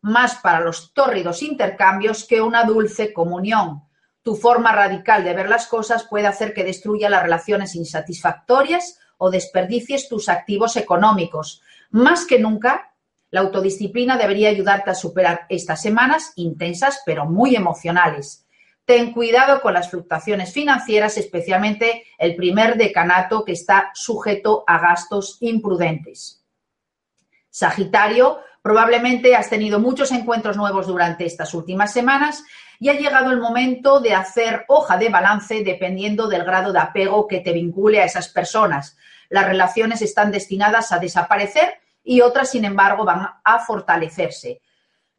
más 0.00 0.36
para 0.36 0.60
los 0.60 0.94
tórridos 0.94 1.42
intercambios 1.42 2.24
que 2.24 2.40
una 2.40 2.62
dulce 2.62 3.12
comunión. 3.12 3.82
Tu 4.22 4.36
forma 4.36 4.70
radical 4.70 5.24
de 5.24 5.34
ver 5.34 5.48
las 5.48 5.66
cosas 5.66 6.04
puede 6.04 6.28
hacer 6.28 6.54
que 6.54 6.62
destruya 6.62 7.10
las 7.10 7.24
relaciones 7.24 7.74
insatisfactorias 7.74 8.96
o 9.18 9.28
desperdicies 9.28 10.08
tus 10.08 10.28
activos 10.28 10.76
económicos. 10.76 11.62
Más 11.90 12.26
que 12.26 12.38
nunca, 12.38 12.92
la 13.32 13.40
autodisciplina 13.40 14.16
debería 14.16 14.50
ayudarte 14.50 14.90
a 14.90 14.94
superar 14.94 15.46
estas 15.48 15.82
semanas 15.82 16.32
intensas 16.36 17.02
pero 17.04 17.26
muy 17.26 17.56
emocionales. 17.56 18.46
Ten 18.84 19.12
cuidado 19.12 19.60
con 19.60 19.74
las 19.74 19.90
fluctuaciones 19.90 20.52
financieras, 20.52 21.16
especialmente 21.16 22.04
el 22.18 22.34
primer 22.34 22.76
decanato 22.76 23.44
que 23.44 23.52
está 23.52 23.90
sujeto 23.94 24.64
a 24.66 24.78
gastos 24.78 25.38
imprudentes. 25.40 26.44
Sagitario, 27.50 28.40
probablemente 28.62 29.34
has 29.34 29.48
tenido 29.48 29.78
muchos 29.78 30.12
encuentros 30.12 30.56
nuevos 30.56 30.86
durante 30.86 31.24
estas 31.24 31.54
últimas 31.54 31.92
semanas 31.92 32.44
y 32.78 32.88
ha 32.88 32.94
llegado 32.94 33.30
el 33.30 33.40
momento 33.40 34.00
de 34.00 34.14
hacer 34.14 34.64
hoja 34.68 34.96
de 34.96 35.08
balance 35.08 35.62
dependiendo 35.62 36.28
del 36.28 36.44
grado 36.44 36.72
de 36.72 36.78
apego 36.78 37.26
que 37.26 37.40
te 37.40 37.52
vincule 37.52 38.00
a 38.00 38.04
esas 38.04 38.28
personas. 38.28 38.96
Las 39.28 39.46
relaciones 39.46 40.02
están 40.02 40.30
destinadas 40.30 40.90
a 40.92 40.98
desaparecer 40.98 41.74
y 42.02 42.22
otras, 42.22 42.50
sin 42.50 42.64
embargo, 42.64 43.04
van 43.04 43.28
a 43.44 43.58
fortalecerse. 43.60 44.60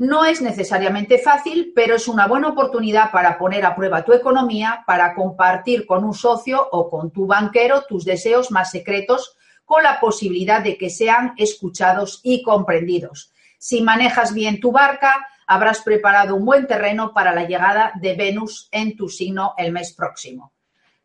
No 0.01 0.25
es 0.25 0.41
necesariamente 0.41 1.19
fácil, 1.19 1.73
pero 1.75 1.95
es 1.95 2.07
una 2.07 2.25
buena 2.25 2.47
oportunidad 2.47 3.11
para 3.11 3.37
poner 3.37 3.63
a 3.63 3.75
prueba 3.75 4.03
tu 4.03 4.13
economía, 4.13 4.83
para 4.87 5.13
compartir 5.13 5.85
con 5.85 6.03
un 6.03 6.15
socio 6.15 6.67
o 6.71 6.89
con 6.89 7.11
tu 7.11 7.27
banquero 7.27 7.83
tus 7.83 8.03
deseos 8.03 8.49
más 8.49 8.71
secretos 8.71 9.37
con 9.63 9.83
la 9.83 9.99
posibilidad 9.99 10.63
de 10.63 10.75
que 10.75 10.89
sean 10.89 11.35
escuchados 11.37 12.19
y 12.23 12.41
comprendidos. 12.41 13.31
Si 13.59 13.83
manejas 13.83 14.33
bien 14.33 14.59
tu 14.59 14.71
barca, 14.71 15.27
habrás 15.45 15.81
preparado 15.81 16.33
un 16.33 16.45
buen 16.45 16.65
terreno 16.65 17.13
para 17.13 17.31
la 17.31 17.45
llegada 17.45 17.91
de 17.93 18.15
Venus 18.15 18.69
en 18.71 18.97
tu 18.97 19.07
signo 19.07 19.53
el 19.55 19.71
mes 19.71 19.93
próximo. 19.93 20.51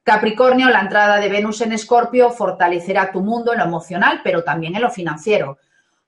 Capricornio, 0.04 0.70
la 0.70 0.80
entrada 0.80 1.18
de 1.18 1.28
Venus 1.28 1.60
en 1.60 1.72
Escorpio 1.72 2.30
fortalecerá 2.30 3.12
tu 3.12 3.20
mundo 3.20 3.52
en 3.52 3.58
lo 3.58 3.66
emocional, 3.66 4.22
pero 4.24 4.42
también 4.42 4.74
en 4.74 4.80
lo 4.80 4.90
financiero. 4.90 5.58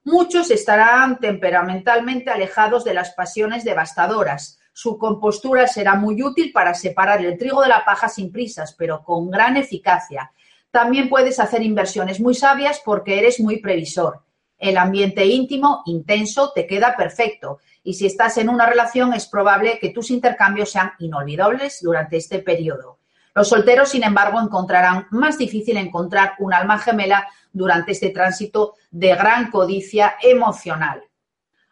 Muchos 0.05 0.50
estarán 0.50 1.19
temperamentalmente 1.19 2.31
alejados 2.31 2.85
de 2.85 2.95
las 2.95 3.11
pasiones 3.11 3.64
devastadoras. 3.64 4.59
Su 4.73 4.97
compostura 4.97 5.67
será 5.67 5.95
muy 5.97 6.23
útil 6.23 6.52
para 6.52 6.73
separar 6.75 7.25
el 7.25 7.37
trigo 7.37 7.62
de 7.62 7.69
la 7.69 7.85
paja 7.85 8.09
sin 8.09 8.31
prisas, 8.31 8.75
pero 8.78 9.02
con 9.02 9.31
gran 9.31 9.57
eficacia. 9.57 10.33
También 10.71 11.09
puedes 11.09 11.40
hacer 11.40 11.62
inversiones 11.62 12.21
muy 12.21 12.35
sabias 12.35 12.81
porque 12.85 13.19
eres 13.19 13.40
muy 13.40 13.59
previsor. 13.61 14.23
El 14.59 14.76
ambiente 14.76 15.25
íntimo, 15.25 15.83
intenso, 15.87 16.52
te 16.55 16.67
queda 16.67 16.97
perfecto. 16.97 17.59
Y 17.83 17.95
si 17.95 18.07
estás 18.07 18.38
en 18.38 18.49
una 18.49 18.67
relación, 18.67 19.14
es 19.14 19.26
probable 19.26 19.78
que 19.81 19.90
tus 19.90 20.11
intercambios 20.11 20.71
sean 20.71 20.93
inolvidables 20.99 21.81
durante 21.81 22.17
este 22.17 22.40
periodo. 22.40 22.98
Los 23.35 23.49
solteros, 23.49 23.90
sin 23.90 24.04
embargo, 24.04 24.40
encontrarán 24.40 25.06
más 25.11 25.38
difícil 25.38 25.76
encontrar 25.76 26.35
un 26.38 26.52
alma 26.52 26.78
gemela 26.78 27.28
durante 27.52 27.92
este 27.92 28.11
tránsito 28.11 28.75
de 28.90 29.14
gran 29.14 29.50
codicia 29.50 30.16
emocional. 30.23 31.02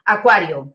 Acuario. 0.04 0.74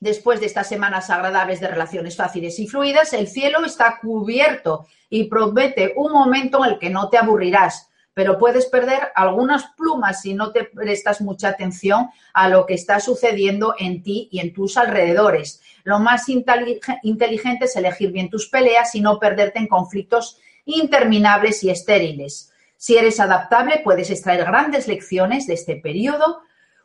Después 0.00 0.38
de 0.38 0.46
estas 0.46 0.68
semanas 0.68 1.10
agradables 1.10 1.60
de 1.60 1.68
relaciones 1.68 2.16
fáciles 2.16 2.58
y 2.60 2.68
fluidas, 2.68 3.12
el 3.12 3.26
cielo 3.26 3.64
está 3.64 3.98
cubierto 4.00 4.86
y 5.10 5.24
promete 5.24 5.92
un 5.96 6.12
momento 6.12 6.64
en 6.64 6.72
el 6.72 6.78
que 6.78 6.90
no 6.90 7.08
te 7.08 7.18
aburrirás, 7.18 7.87
pero 8.18 8.36
puedes 8.36 8.66
perder 8.66 9.12
algunas 9.14 9.66
plumas 9.76 10.22
si 10.22 10.34
no 10.34 10.50
te 10.50 10.64
prestas 10.64 11.20
mucha 11.20 11.50
atención 11.50 12.10
a 12.32 12.48
lo 12.48 12.66
que 12.66 12.74
está 12.74 12.98
sucediendo 12.98 13.76
en 13.78 14.02
ti 14.02 14.28
y 14.32 14.40
en 14.40 14.52
tus 14.52 14.76
alrededores. 14.76 15.62
Lo 15.84 16.00
más 16.00 16.28
inteligente 16.28 17.66
es 17.66 17.76
elegir 17.76 18.10
bien 18.10 18.28
tus 18.28 18.48
peleas 18.48 18.96
y 18.96 19.02
no 19.02 19.20
perderte 19.20 19.60
en 19.60 19.68
conflictos 19.68 20.40
interminables 20.64 21.62
y 21.62 21.70
estériles. 21.70 22.52
Si 22.76 22.96
eres 22.96 23.20
adaptable, 23.20 23.82
puedes 23.84 24.10
extraer 24.10 24.44
grandes 24.44 24.88
lecciones 24.88 25.46
de 25.46 25.54
este 25.54 25.76
periodo, 25.76 26.40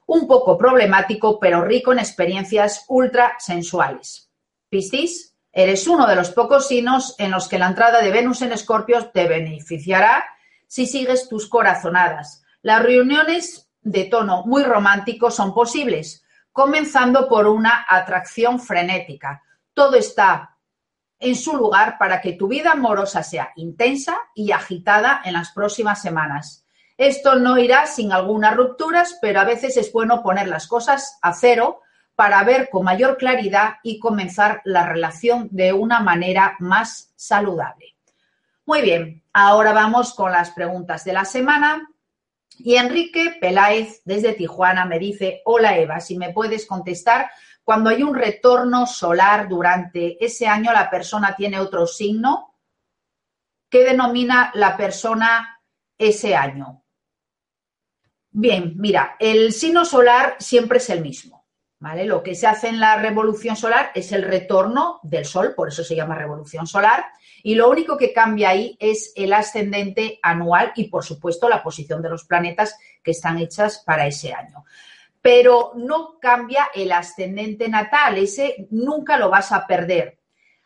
un 0.05 0.27
poco 0.27 0.55
problemático, 0.55 1.39
pero 1.39 1.63
rico 1.63 1.93
en 1.93 1.97
experiencias 1.97 2.85
ultra 2.89 3.33
sensuales. 3.39 4.29
Piscis, 4.69 5.33
eres 5.51 5.87
uno 5.87 6.05
de 6.05 6.15
los 6.15 6.29
pocos 6.29 6.67
signos 6.67 7.15
en 7.17 7.31
los 7.31 7.47
que 7.47 7.57
la 7.57 7.69
entrada 7.69 8.03
de 8.03 8.11
Venus 8.11 8.43
en 8.43 8.51
Escorpio 8.51 9.07
te 9.07 9.27
beneficiará 9.27 10.25
si 10.73 10.87
sigues 10.87 11.29
tus 11.29 11.47
corazonadas. 11.47 12.43
Las 12.63 12.81
reuniones 12.81 13.69
de 13.83 14.05
tono 14.05 14.43
muy 14.47 14.63
romántico 14.63 15.29
son 15.29 15.53
posibles, 15.53 16.25
comenzando 16.51 17.29
por 17.29 17.45
una 17.45 17.85
atracción 17.87 18.59
frenética. 18.59 19.43
Todo 19.75 19.97
está 19.97 20.57
en 21.19 21.35
su 21.35 21.55
lugar 21.55 21.99
para 21.99 22.21
que 22.21 22.33
tu 22.33 22.47
vida 22.47 22.71
amorosa 22.71 23.21
sea 23.21 23.51
intensa 23.55 24.17
y 24.33 24.51
agitada 24.51 25.21
en 25.23 25.33
las 25.33 25.51
próximas 25.51 26.01
semanas. 26.01 26.65
Esto 26.97 27.35
no 27.35 27.59
irá 27.59 27.85
sin 27.85 28.11
algunas 28.11 28.55
rupturas, 28.55 29.19
pero 29.21 29.41
a 29.41 29.45
veces 29.45 29.77
es 29.77 29.93
bueno 29.93 30.23
poner 30.23 30.47
las 30.47 30.65
cosas 30.65 31.19
a 31.21 31.33
cero 31.33 31.81
para 32.15 32.43
ver 32.43 32.69
con 32.71 32.83
mayor 32.83 33.17
claridad 33.17 33.75
y 33.83 33.99
comenzar 33.99 34.63
la 34.65 34.87
relación 34.87 35.49
de 35.51 35.71
una 35.71 35.99
manera 35.99 36.55
más 36.57 37.13
saludable. 37.15 37.92
Muy 38.65 38.81
bien, 38.81 39.21
ahora 39.33 39.73
vamos 39.73 40.13
con 40.13 40.31
las 40.31 40.51
preguntas 40.51 41.03
de 41.03 41.11
la 41.11 41.25
semana. 41.25 41.89
Y 42.59 42.75
Enrique 42.75 43.35
Peláez 43.41 44.01
desde 44.05 44.33
Tijuana 44.33 44.85
me 44.85 44.99
dice, 44.99 45.41
hola 45.43 45.77
Eva, 45.77 45.99
si 45.99 46.17
me 46.17 46.31
puedes 46.31 46.65
contestar, 46.65 47.29
cuando 47.63 47.89
hay 47.89 48.03
un 48.03 48.15
retorno 48.15 48.85
solar 48.85 49.49
durante 49.49 50.23
ese 50.23 50.47
año, 50.47 50.71
la 50.71 50.89
persona 50.89 51.35
tiene 51.35 51.59
otro 51.59 51.87
signo. 51.87 52.55
¿Qué 53.69 53.83
denomina 53.83 54.51
la 54.53 54.77
persona 54.77 55.61
ese 55.97 56.35
año? 56.35 56.83
Bien, 58.31 58.75
mira, 58.77 59.17
el 59.19 59.51
signo 59.51 59.83
solar 59.83 60.35
siempre 60.39 60.77
es 60.77 60.89
el 60.89 61.01
mismo. 61.01 61.42
Lo 62.05 62.23
que 62.23 62.33
se 62.33 62.47
hace 62.47 62.69
en 62.69 62.79
la 62.79 62.95
revolución 62.95 63.57
solar 63.57 63.91
es 63.93 64.13
el 64.13 64.23
retorno 64.23 65.01
del 65.03 65.25
Sol, 65.25 65.53
por 65.53 65.67
eso 65.67 65.83
se 65.83 65.95
llama 65.95 66.15
revolución 66.15 66.65
solar, 66.65 67.05
y 67.43 67.55
lo 67.55 67.69
único 67.69 67.97
que 67.97 68.13
cambia 68.13 68.49
ahí 68.49 68.77
es 68.79 69.11
el 69.17 69.33
ascendente 69.33 70.17
anual 70.23 70.71
y, 70.77 70.85
por 70.85 71.03
supuesto, 71.03 71.49
la 71.49 71.61
posición 71.61 72.01
de 72.01 72.09
los 72.09 72.23
planetas 72.23 72.77
que 73.03 73.11
están 73.11 73.37
hechas 73.37 73.83
para 73.85 74.07
ese 74.07 74.33
año. 74.33 74.63
Pero 75.21 75.73
no 75.75 76.19
cambia 76.21 76.69
el 76.73 76.93
ascendente 76.93 77.67
natal, 77.67 78.17
ese 78.17 78.67
nunca 78.71 79.17
lo 79.17 79.29
vas 79.29 79.51
a 79.51 79.67
perder. 79.67 80.19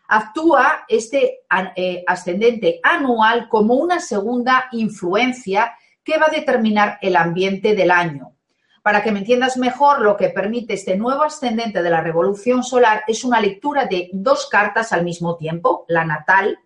Actúa 0.10 0.86
este 0.88 1.40
eh, 1.76 2.04
ascendente 2.06 2.80
anual 2.84 3.50
como 3.50 3.74
una 3.74 4.00
segunda 4.00 4.68
influencia 4.72 5.76
que 6.04 6.20
va 6.20 6.28
a 6.28 6.36
determinar 6.36 7.00
el 7.02 7.16
ambiente 7.16 7.76
del 7.76 7.90
año. 7.90 8.37
Para 8.88 9.04
que 9.04 9.12
me 9.12 9.20
entiendas 9.20 9.58
mejor, 9.58 10.00
lo 10.00 10.16
que 10.16 10.30
permite 10.30 10.76
este 10.76 10.96
nuevo 10.96 11.24
ascendente 11.24 11.84
de 11.84 11.90
la 11.90 12.00
revolución 12.00 12.64
solar 12.64 13.04
es 13.06 13.26
una 13.26 13.42
lectura 13.42 13.86
de 13.86 14.10
dos 14.14 14.48
cartas 14.50 14.94
al 14.94 15.04
mismo 15.04 15.36
tiempo, 15.36 15.84
la 15.90 16.06
natal 16.06 16.58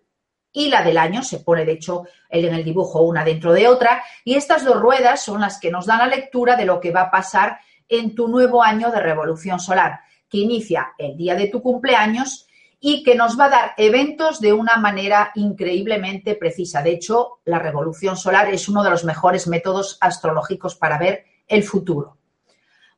y 0.52 0.68
la 0.68 0.84
del 0.84 0.98
año, 0.98 1.24
se 1.24 1.40
pone 1.40 1.64
de 1.64 1.72
hecho 1.72 2.04
en 2.28 2.54
el 2.54 2.62
dibujo 2.62 3.02
una 3.02 3.24
dentro 3.24 3.52
de 3.52 3.66
otra, 3.66 4.04
y 4.24 4.36
estas 4.36 4.64
dos 4.64 4.80
ruedas 4.80 5.24
son 5.24 5.40
las 5.40 5.58
que 5.58 5.72
nos 5.72 5.86
dan 5.86 5.98
la 5.98 6.06
lectura 6.06 6.54
de 6.54 6.64
lo 6.64 6.78
que 6.78 6.92
va 6.92 7.00
a 7.00 7.10
pasar 7.10 7.58
en 7.88 8.14
tu 8.14 8.28
nuevo 8.28 8.62
año 8.62 8.92
de 8.92 9.00
revolución 9.00 9.58
solar, 9.58 9.98
que 10.28 10.38
inicia 10.38 10.92
el 10.98 11.16
día 11.16 11.34
de 11.34 11.48
tu 11.48 11.60
cumpleaños 11.60 12.46
y 12.78 13.02
que 13.02 13.16
nos 13.16 13.36
va 13.36 13.46
a 13.46 13.50
dar 13.50 13.74
eventos 13.76 14.40
de 14.40 14.52
una 14.52 14.76
manera 14.76 15.32
increíblemente 15.34 16.36
precisa. 16.36 16.84
De 16.84 16.92
hecho, 16.92 17.40
la 17.46 17.58
revolución 17.58 18.16
solar 18.16 18.48
es 18.54 18.68
uno 18.68 18.84
de 18.84 18.90
los 18.90 19.02
mejores 19.02 19.48
métodos 19.48 19.98
astrológicos 20.00 20.76
para 20.76 20.98
ver 20.98 21.31
el 21.52 21.62
futuro. 21.62 22.16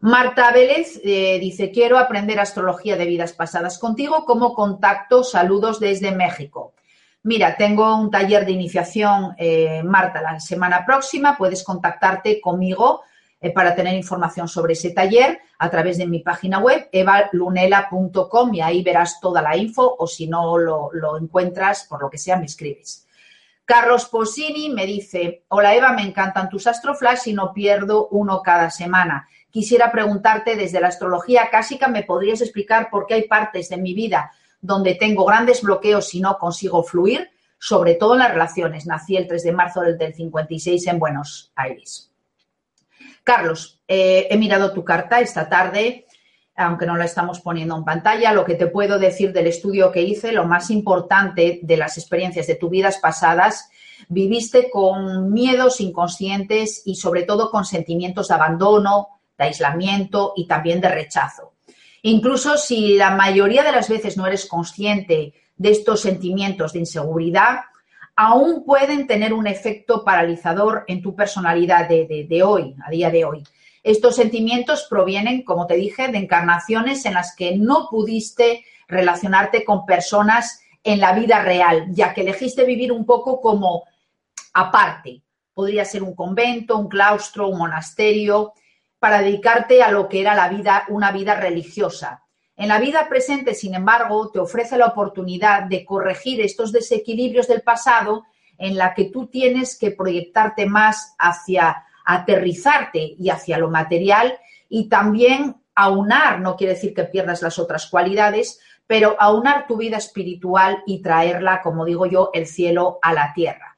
Marta 0.00 0.52
Vélez 0.52 1.00
eh, 1.02 1.38
dice, 1.40 1.70
quiero 1.70 1.98
aprender 1.98 2.38
astrología 2.38 2.96
de 2.96 3.06
vidas 3.06 3.32
pasadas 3.32 3.78
contigo. 3.78 4.24
como 4.24 4.54
contacto? 4.54 5.24
Saludos 5.24 5.80
desde 5.80 6.12
México. 6.12 6.74
Mira, 7.22 7.56
tengo 7.56 7.96
un 7.96 8.10
taller 8.10 8.44
de 8.44 8.52
iniciación, 8.52 9.34
eh, 9.38 9.82
Marta, 9.82 10.20
la 10.20 10.38
semana 10.40 10.84
próxima. 10.84 11.36
Puedes 11.38 11.64
contactarte 11.64 12.40
conmigo 12.40 13.00
eh, 13.40 13.50
para 13.50 13.74
tener 13.74 13.94
información 13.94 14.46
sobre 14.46 14.74
ese 14.74 14.90
taller 14.90 15.40
a 15.58 15.70
través 15.70 15.96
de 15.96 16.06
mi 16.06 16.20
página 16.20 16.58
web, 16.58 16.88
evalunela.com, 16.92 18.54
y 18.54 18.60
ahí 18.60 18.82
verás 18.82 19.20
toda 19.20 19.40
la 19.40 19.56
info, 19.56 19.96
o 19.98 20.06
si 20.06 20.26
no 20.26 20.58
lo, 20.58 20.90
lo 20.92 21.16
encuentras, 21.16 21.86
por 21.88 22.02
lo 22.02 22.10
que 22.10 22.18
sea, 22.18 22.36
me 22.36 22.44
escribes. 22.46 23.03
Carlos 23.64 24.06
Posini 24.06 24.68
me 24.68 24.84
dice, 24.84 25.44
hola 25.48 25.74
Eva, 25.74 25.92
me 25.92 26.02
encantan 26.02 26.50
tus 26.50 26.66
astroflash 26.66 27.28
y 27.28 27.32
no 27.32 27.54
pierdo 27.54 28.08
uno 28.08 28.42
cada 28.42 28.70
semana. 28.70 29.26
Quisiera 29.50 29.90
preguntarte 29.90 30.56
desde 30.56 30.80
la 30.80 30.88
astrología 30.88 31.48
clásica, 31.48 31.88
¿me 31.88 32.02
podrías 32.02 32.42
explicar 32.42 32.90
por 32.90 33.06
qué 33.06 33.14
hay 33.14 33.28
partes 33.28 33.70
de 33.70 33.78
mi 33.78 33.94
vida 33.94 34.32
donde 34.60 34.94
tengo 34.96 35.24
grandes 35.24 35.62
bloqueos 35.62 36.14
y 36.14 36.20
no 36.20 36.36
consigo 36.36 36.82
fluir? 36.82 37.30
Sobre 37.58 37.94
todo 37.94 38.14
en 38.14 38.18
las 38.18 38.32
relaciones. 38.32 38.86
Nací 38.86 39.16
el 39.16 39.26
3 39.26 39.42
de 39.42 39.52
marzo 39.52 39.80
del 39.80 40.14
56 40.14 40.86
en 40.86 40.98
Buenos 40.98 41.50
Aires. 41.54 42.10
Carlos, 43.22 43.80
eh, 43.88 44.28
he 44.28 44.36
mirado 44.36 44.74
tu 44.74 44.84
carta 44.84 45.20
esta 45.20 45.48
tarde 45.48 46.03
aunque 46.56 46.86
no 46.86 46.96
la 46.96 47.04
estamos 47.04 47.40
poniendo 47.40 47.76
en 47.76 47.84
pantalla, 47.84 48.32
lo 48.32 48.44
que 48.44 48.54
te 48.54 48.68
puedo 48.68 48.98
decir 48.98 49.32
del 49.32 49.48
estudio 49.48 49.90
que 49.90 50.02
hice, 50.02 50.32
lo 50.32 50.44
más 50.44 50.70
importante 50.70 51.60
de 51.62 51.76
las 51.76 51.98
experiencias 51.98 52.46
de 52.46 52.54
tus 52.54 52.70
vidas 52.70 52.98
pasadas, 52.98 53.70
viviste 54.08 54.70
con 54.70 55.32
miedos 55.32 55.80
inconscientes 55.80 56.82
y 56.84 56.96
sobre 56.96 57.24
todo 57.24 57.50
con 57.50 57.64
sentimientos 57.64 58.28
de 58.28 58.34
abandono, 58.34 59.08
de 59.36 59.44
aislamiento 59.44 60.32
y 60.36 60.46
también 60.46 60.80
de 60.80 60.88
rechazo. 60.88 61.52
Incluso 62.02 62.56
si 62.56 62.96
la 62.96 63.10
mayoría 63.10 63.64
de 63.64 63.72
las 63.72 63.88
veces 63.88 64.16
no 64.16 64.26
eres 64.26 64.46
consciente 64.46 65.34
de 65.56 65.70
estos 65.70 66.02
sentimientos 66.02 66.72
de 66.72 66.80
inseguridad, 66.80 67.60
aún 68.14 68.64
pueden 68.64 69.06
tener 69.06 69.32
un 69.32 69.46
efecto 69.46 70.04
paralizador 70.04 70.84
en 70.86 71.02
tu 71.02 71.16
personalidad 71.16 71.88
de, 71.88 72.26
de 72.28 72.42
hoy, 72.42 72.76
a 72.84 72.90
día 72.90 73.10
de 73.10 73.24
hoy. 73.24 73.42
Estos 73.84 74.16
sentimientos 74.16 74.86
provienen, 74.88 75.42
como 75.42 75.66
te 75.66 75.74
dije, 75.74 76.08
de 76.08 76.16
encarnaciones 76.16 77.04
en 77.04 77.12
las 77.12 77.36
que 77.36 77.58
no 77.58 77.88
pudiste 77.90 78.64
relacionarte 78.88 79.62
con 79.62 79.84
personas 79.84 80.62
en 80.82 81.00
la 81.00 81.12
vida 81.12 81.42
real, 81.42 81.88
ya 81.90 82.14
que 82.14 82.22
elegiste 82.22 82.64
vivir 82.64 82.92
un 82.92 83.04
poco 83.04 83.42
como 83.42 83.84
aparte. 84.54 85.20
Podría 85.52 85.84
ser 85.84 86.02
un 86.02 86.14
convento, 86.14 86.78
un 86.78 86.88
claustro, 86.88 87.48
un 87.48 87.58
monasterio, 87.58 88.54
para 88.98 89.20
dedicarte 89.20 89.82
a 89.82 89.90
lo 89.90 90.08
que 90.08 90.22
era 90.22 90.34
la 90.34 90.48
vida, 90.48 90.86
una 90.88 91.12
vida 91.12 91.34
religiosa. 91.34 92.22
En 92.56 92.68
la 92.68 92.78
vida 92.78 93.06
presente, 93.06 93.54
sin 93.54 93.74
embargo, 93.74 94.30
te 94.30 94.38
ofrece 94.38 94.78
la 94.78 94.86
oportunidad 94.86 95.64
de 95.64 95.84
corregir 95.84 96.40
estos 96.40 96.72
desequilibrios 96.72 97.48
del 97.48 97.60
pasado 97.60 98.24
en 98.56 98.78
la 98.78 98.94
que 98.94 99.04
tú 99.06 99.26
tienes 99.26 99.78
que 99.78 99.90
proyectarte 99.90 100.64
más 100.64 101.14
hacia 101.18 101.84
aterrizarte 102.04 103.14
y 103.18 103.30
hacia 103.30 103.58
lo 103.58 103.70
material 103.70 104.38
y 104.68 104.88
también 104.88 105.56
aunar, 105.74 106.40
no 106.40 106.56
quiere 106.56 106.74
decir 106.74 106.94
que 106.94 107.04
pierdas 107.04 107.42
las 107.42 107.58
otras 107.58 107.86
cualidades, 107.86 108.60
pero 108.86 109.16
aunar 109.18 109.66
tu 109.66 109.76
vida 109.76 109.96
espiritual 109.96 110.82
y 110.86 111.00
traerla, 111.02 111.62
como 111.62 111.84
digo 111.84 112.06
yo, 112.06 112.30
el 112.32 112.46
cielo 112.46 112.98
a 113.02 113.12
la 113.12 113.32
tierra. 113.32 113.74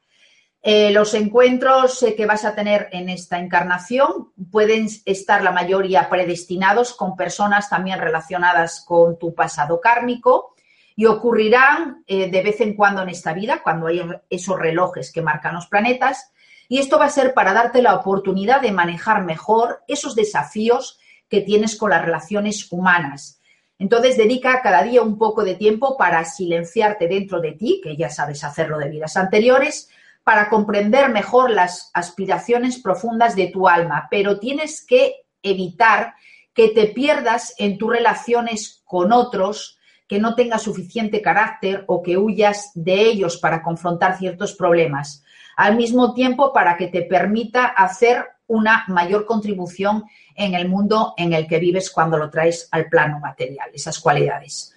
Eh, 0.69 0.91
los 0.91 1.15
encuentros 1.15 2.03
eh, 2.03 2.17
que 2.17 2.27
vas 2.27 2.45
a 2.45 2.57
tener 2.57 2.89
en 2.91 3.09
esta 3.09 3.39
encarnación 3.39 4.33
pueden 4.51 4.89
estar 5.05 5.45
la 5.45 5.53
mayoría 5.53 6.09
predestinados 6.09 6.93
con 6.93 7.15
personas 7.15 7.71
también 7.71 8.01
relacionadas 8.01 8.85
con 8.85 9.17
tu 9.17 9.33
pasado 9.33 9.81
kármico 9.81 10.57
y 10.97 11.05
ocurrirán 11.05 12.03
eh, 12.09 12.31
de 12.33 12.43
vez 12.43 12.61
en 12.61 12.75
cuando 12.75 13.03
en 13.03 13.11
esta 13.11 13.33
vida, 13.33 13.63
cuando 13.63 13.87
hay 13.87 14.03
esos 14.29 14.59
relojes 14.59 15.13
que 15.13 15.23
marcan 15.23 15.55
los 15.55 15.69
planetas, 15.69 16.33
y 16.69 16.79
esto 16.79 16.99
va 16.99 17.07
a 17.07 17.11
ser 17.11 17.35
para 17.35 17.53
darte 17.53 17.83
la 17.83 17.95
oportunidad 17.95 18.61
de 18.61 18.73
manejar 18.73 19.25
mejor 19.25 19.83
esos 19.89 20.15
desafíos 20.15 20.99
que 21.29 21.41
tienes 21.41 21.77
con 21.77 21.91
las 21.91 22.05
relaciones 22.05 22.71
humanas. 22.71 23.41
Entonces, 23.79 24.17
dedica 24.17 24.63
cada 24.63 24.83
día 24.83 25.03
un 25.03 25.19
poco 25.19 25.45
de 25.45 25.55
tiempo 25.55 25.97
para 25.97 26.25
silenciarte 26.25 27.09
dentro 27.09 27.41
de 27.41 27.53
ti, 27.53 27.81
que 27.83 27.97
ya 27.97 28.09
sabes 28.09 28.43
hacerlo 28.43 28.79
de 28.79 28.89
vidas 28.89 29.17
anteriores, 29.17 29.91
para 30.25 30.49
comprender 30.49 31.11
mejor 31.11 31.51
las 31.51 31.91
aspiraciones 31.95 32.81
profundas 32.81 33.37
de 33.37 33.49
tu 33.49 33.69
alma, 33.69 34.09
pero 34.11 34.41
tienes 34.41 34.85
que 34.85 35.27
evitar 35.43 36.15
que 36.53 36.69
te 36.69 36.87
pierdas 36.87 37.55
en 37.59 37.77
tus 37.79 37.91
relaciones 37.91 38.83
con 38.85 39.13
otros, 39.13 39.79
que 40.09 40.19
no 40.19 40.35
tengas 40.35 40.63
suficiente 40.63 41.21
carácter 41.21 41.85
o 41.87 42.03
que 42.03 42.17
huyas 42.17 42.71
de 42.75 43.03
ellos 43.03 43.37
para 43.37 43.63
confrontar 43.63 44.19
ciertos 44.19 44.55
problemas 44.55 45.23
al 45.57 45.77
mismo 45.77 46.15
tiempo 46.15 46.53
para 46.53 46.77
que 46.77 46.89
te 46.89 47.03
permita 47.03 47.65
hacer 47.65 48.27
una 48.47 48.85
mayor 48.89 49.27
contribución 49.27 50.05
en 50.35 50.55
el 50.55 50.69
mundo 50.69 51.15
en 51.17 51.33
el 51.33 51.49
que 51.49 51.59
vives 51.59 51.91
cuando 51.91 52.19
lo 52.19 52.31
traes 52.31 52.69
al 52.71 52.89
plano 52.89 53.19
material, 53.19 53.71
esas 53.75 53.99
cualidades. 53.99 54.75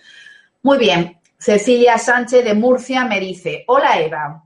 Muy 0.63 0.77
bien, 0.77 1.19
Cecilia 1.37 1.97
Sánchez 1.97 2.43
de 2.43 2.53
Murcia 2.53 3.05
me 3.05 3.19
dice, 3.19 3.63
hola 3.67 3.99
Eva, 3.99 4.43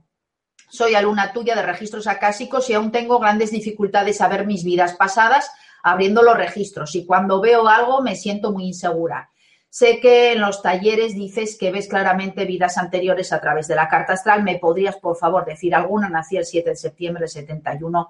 soy 0.68 0.94
alumna 0.94 1.32
tuya 1.32 1.54
de 1.54 1.62
registros 1.62 2.06
acásicos 2.06 2.68
y 2.68 2.74
aún 2.74 2.90
tengo 2.90 3.18
grandes 3.18 3.50
dificultades 3.50 4.20
a 4.20 4.28
ver 4.28 4.46
mis 4.46 4.64
vidas 4.64 4.94
pasadas 4.94 5.50
abriendo 5.82 6.22
los 6.22 6.36
registros 6.36 6.94
y 6.94 7.06
cuando 7.06 7.40
veo 7.40 7.68
algo 7.68 8.02
me 8.02 8.16
siento 8.16 8.52
muy 8.52 8.66
insegura. 8.66 9.30
Sé 9.74 9.98
que 9.98 10.34
en 10.34 10.40
los 10.40 10.62
talleres 10.62 11.16
dices 11.16 11.58
que 11.58 11.72
ves 11.72 11.88
claramente 11.88 12.44
vidas 12.44 12.78
anteriores 12.78 13.32
a 13.32 13.40
través 13.40 13.66
de 13.66 13.74
la 13.74 13.88
carta 13.88 14.12
astral. 14.12 14.44
¿Me 14.44 14.60
podrías, 14.60 14.94
por 14.98 15.16
favor, 15.16 15.44
decir 15.44 15.74
alguna? 15.74 16.08
Nací 16.08 16.36
el 16.36 16.44
7 16.44 16.70
de 16.70 16.76
septiembre 16.76 17.22
del 17.22 17.28
71 17.28 18.08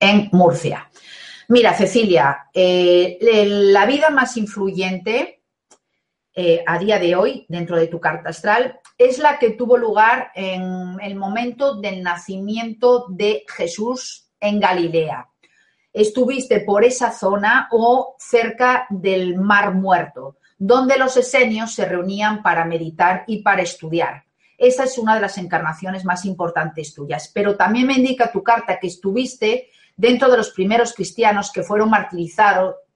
en 0.00 0.28
Murcia. 0.32 0.90
Mira, 1.46 1.72
Cecilia, 1.72 2.48
eh, 2.52 3.16
la 3.20 3.86
vida 3.86 4.10
más 4.10 4.36
influyente 4.36 5.44
eh, 6.34 6.64
a 6.66 6.80
día 6.80 6.98
de 6.98 7.14
hoy 7.14 7.46
dentro 7.48 7.76
de 7.76 7.86
tu 7.86 8.00
carta 8.00 8.30
astral 8.30 8.80
es 8.98 9.20
la 9.20 9.38
que 9.38 9.50
tuvo 9.50 9.76
lugar 9.76 10.32
en 10.34 10.96
el 11.00 11.14
momento 11.14 11.76
del 11.76 12.02
nacimiento 12.02 13.06
de 13.08 13.44
Jesús 13.56 14.32
en 14.40 14.58
Galilea. 14.58 15.28
Estuviste 15.92 16.58
por 16.62 16.84
esa 16.84 17.12
zona 17.12 17.68
o 17.70 18.16
cerca 18.18 18.88
del 18.90 19.36
Mar 19.36 19.74
Muerto, 19.74 20.38
donde 20.58 20.96
los 20.98 21.16
esenios 21.16 21.74
se 21.74 21.84
reunían 21.84 22.42
para 22.42 22.64
meditar 22.64 23.24
y 23.26 23.42
para 23.42 23.62
estudiar. 23.62 24.24
Esa 24.56 24.84
es 24.84 24.98
una 24.98 25.14
de 25.14 25.20
las 25.20 25.38
encarnaciones 25.38 26.04
más 26.04 26.24
importantes 26.24 26.94
tuyas. 26.94 27.30
Pero 27.32 27.56
también 27.56 27.86
me 27.86 27.94
indica 27.94 28.30
tu 28.30 28.42
carta 28.42 28.78
que 28.78 28.86
estuviste 28.86 29.68
dentro 29.96 30.30
de 30.30 30.36
los 30.36 30.50
primeros 30.50 30.94
cristianos 30.94 31.50
que 31.52 31.62
fueron 31.62 31.90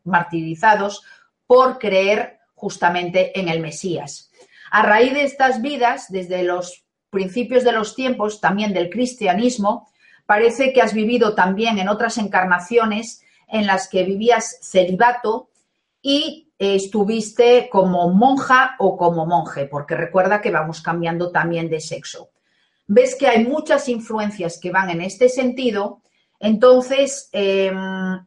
martirizados 0.04 1.02
por 1.46 1.78
creer 1.78 2.38
justamente 2.54 3.38
en 3.38 3.48
el 3.48 3.60
Mesías. 3.60 4.30
A 4.70 4.82
raíz 4.82 5.14
de 5.14 5.24
estas 5.24 5.62
vidas, 5.62 6.06
desde 6.10 6.42
los 6.42 6.84
principios 7.10 7.64
de 7.64 7.72
los 7.72 7.94
tiempos, 7.94 8.40
también 8.40 8.74
del 8.74 8.90
cristianismo, 8.90 9.88
parece 10.26 10.72
que 10.72 10.82
has 10.82 10.92
vivido 10.92 11.34
también 11.34 11.78
en 11.78 11.88
otras 11.88 12.18
encarnaciones 12.18 13.22
en 13.48 13.66
las 13.66 13.88
que 13.88 14.04
vivías 14.04 14.58
celibato 14.60 15.48
y 16.02 16.52
estuviste 16.58 17.68
como 17.70 18.10
monja 18.10 18.74
o 18.78 18.96
como 18.96 19.26
monje, 19.26 19.66
porque 19.66 19.94
recuerda 19.94 20.40
que 20.40 20.50
vamos 20.50 20.80
cambiando 20.82 21.30
también 21.30 21.68
de 21.70 21.80
sexo. 21.80 22.30
Ves 22.86 23.14
que 23.14 23.28
hay 23.28 23.44
muchas 23.44 23.88
influencias 23.88 24.58
que 24.58 24.70
van 24.70 24.90
en 24.90 25.02
este 25.02 25.28
sentido, 25.28 26.02
entonces 26.40 27.28
em, 27.32 28.18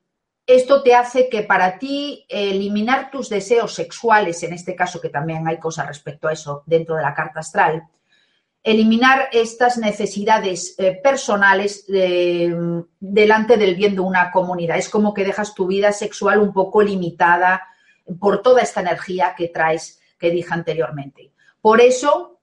esto 0.45 0.83
te 0.83 0.95
hace 0.95 1.29
que 1.29 1.43
para 1.43 1.77
ti 1.79 2.25
eliminar 2.29 3.09
tus 3.11 3.29
deseos 3.29 3.73
sexuales, 3.73 4.43
en 4.43 4.53
este 4.53 4.75
caso 4.75 5.01
que 5.01 5.09
también 5.09 5.47
hay 5.47 5.59
cosas 5.59 5.87
respecto 5.87 6.27
a 6.27 6.33
eso 6.33 6.63
dentro 6.65 6.95
de 6.95 7.01
la 7.01 7.13
carta 7.13 7.39
astral, 7.39 7.83
eliminar 8.63 9.27
estas 9.31 9.77
necesidades 9.77 10.75
eh, 10.77 10.99
personales 11.03 11.85
em, 11.89 12.83
delante 12.99 13.57
del 13.57 13.75
bien 13.75 13.95
de 13.95 14.01
una 14.01 14.31
comunidad. 14.31 14.77
Es 14.77 14.89
como 14.89 15.13
que 15.13 15.25
dejas 15.25 15.55
tu 15.55 15.67
vida 15.67 15.91
sexual 15.91 16.39
un 16.39 16.53
poco 16.53 16.81
limitada 16.81 17.67
por 18.19 18.41
toda 18.41 18.61
esta 18.61 18.81
energía 18.81 19.33
que 19.35 19.47
traes, 19.47 19.99
que 20.19 20.29
dije 20.29 20.53
anteriormente. 20.53 21.31
Por 21.59 21.81
eso, 21.81 22.39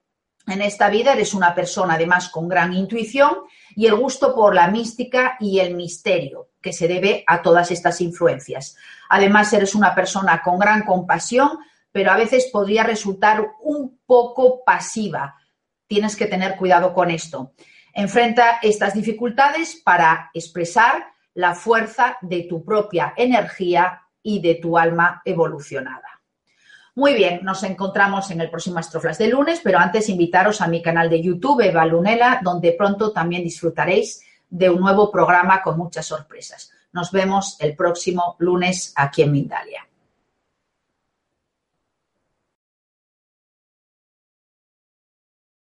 en 0.46 0.62
esta 0.62 0.88
vida 0.88 1.12
eres 1.12 1.34
una 1.34 1.54
persona 1.54 1.94
además 1.94 2.30
con 2.30 2.48
gran 2.48 2.72
intuición 2.72 3.38
y 3.76 3.86
el 3.86 3.94
gusto 3.94 4.34
por 4.34 4.54
la 4.54 4.68
mística 4.68 5.36
y 5.38 5.60
el 5.60 5.74
misterio, 5.74 6.48
que 6.60 6.72
se 6.72 6.88
debe 6.88 7.22
a 7.26 7.42
todas 7.42 7.70
estas 7.70 8.00
influencias. 8.00 8.76
Además, 9.08 9.52
eres 9.52 9.74
una 9.74 9.94
persona 9.94 10.42
con 10.42 10.58
gran 10.58 10.82
compasión, 10.82 11.58
pero 11.92 12.10
a 12.10 12.16
veces 12.16 12.48
podría 12.52 12.82
resultar 12.82 13.52
un 13.62 14.00
poco 14.06 14.64
pasiva. 14.64 15.36
Tienes 15.88 16.14
que 16.14 16.26
tener 16.26 16.56
cuidado 16.56 16.94
con 16.94 17.10
esto. 17.10 17.54
Enfrenta 17.92 18.60
estas 18.62 18.94
dificultades 18.94 19.80
para 19.82 20.30
expresar 20.32 21.06
la 21.34 21.54
fuerza 21.54 22.18
de 22.20 22.42
tu 22.42 22.64
propia 22.64 23.14
energía 23.16 24.02
y 24.22 24.40
de 24.40 24.56
tu 24.56 24.78
alma 24.78 25.22
evolucionada. 25.24 26.20
Muy 26.94 27.14
bien, 27.14 27.40
nos 27.42 27.62
encontramos 27.62 28.30
en 28.30 28.40
el 28.40 28.50
próximo 28.50 28.78
Astroflash 28.78 29.18
de 29.18 29.28
lunes, 29.28 29.60
pero 29.62 29.78
antes 29.78 30.08
invitaros 30.08 30.60
a 30.60 30.66
mi 30.66 30.82
canal 30.82 31.08
de 31.08 31.22
YouTube, 31.22 31.60
Eva 31.60 31.86
Lunela, 31.86 32.40
donde 32.42 32.72
pronto 32.72 33.12
también 33.12 33.44
disfrutaréis 33.44 34.20
de 34.50 34.68
un 34.68 34.80
nuevo 34.80 35.10
programa 35.10 35.62
con 35.62 35.78
muchas 35.78 36.06
sorpresas. 36.06 36.72
Nos 36.92 37.12
vemos 37.12 37.56
el 37.60 37.76
próximo 37.76 38.36
lunes 38.38 38.92
aquí 38.96 39.22
en 39.22 39.32
Mindar. 39.32 39.87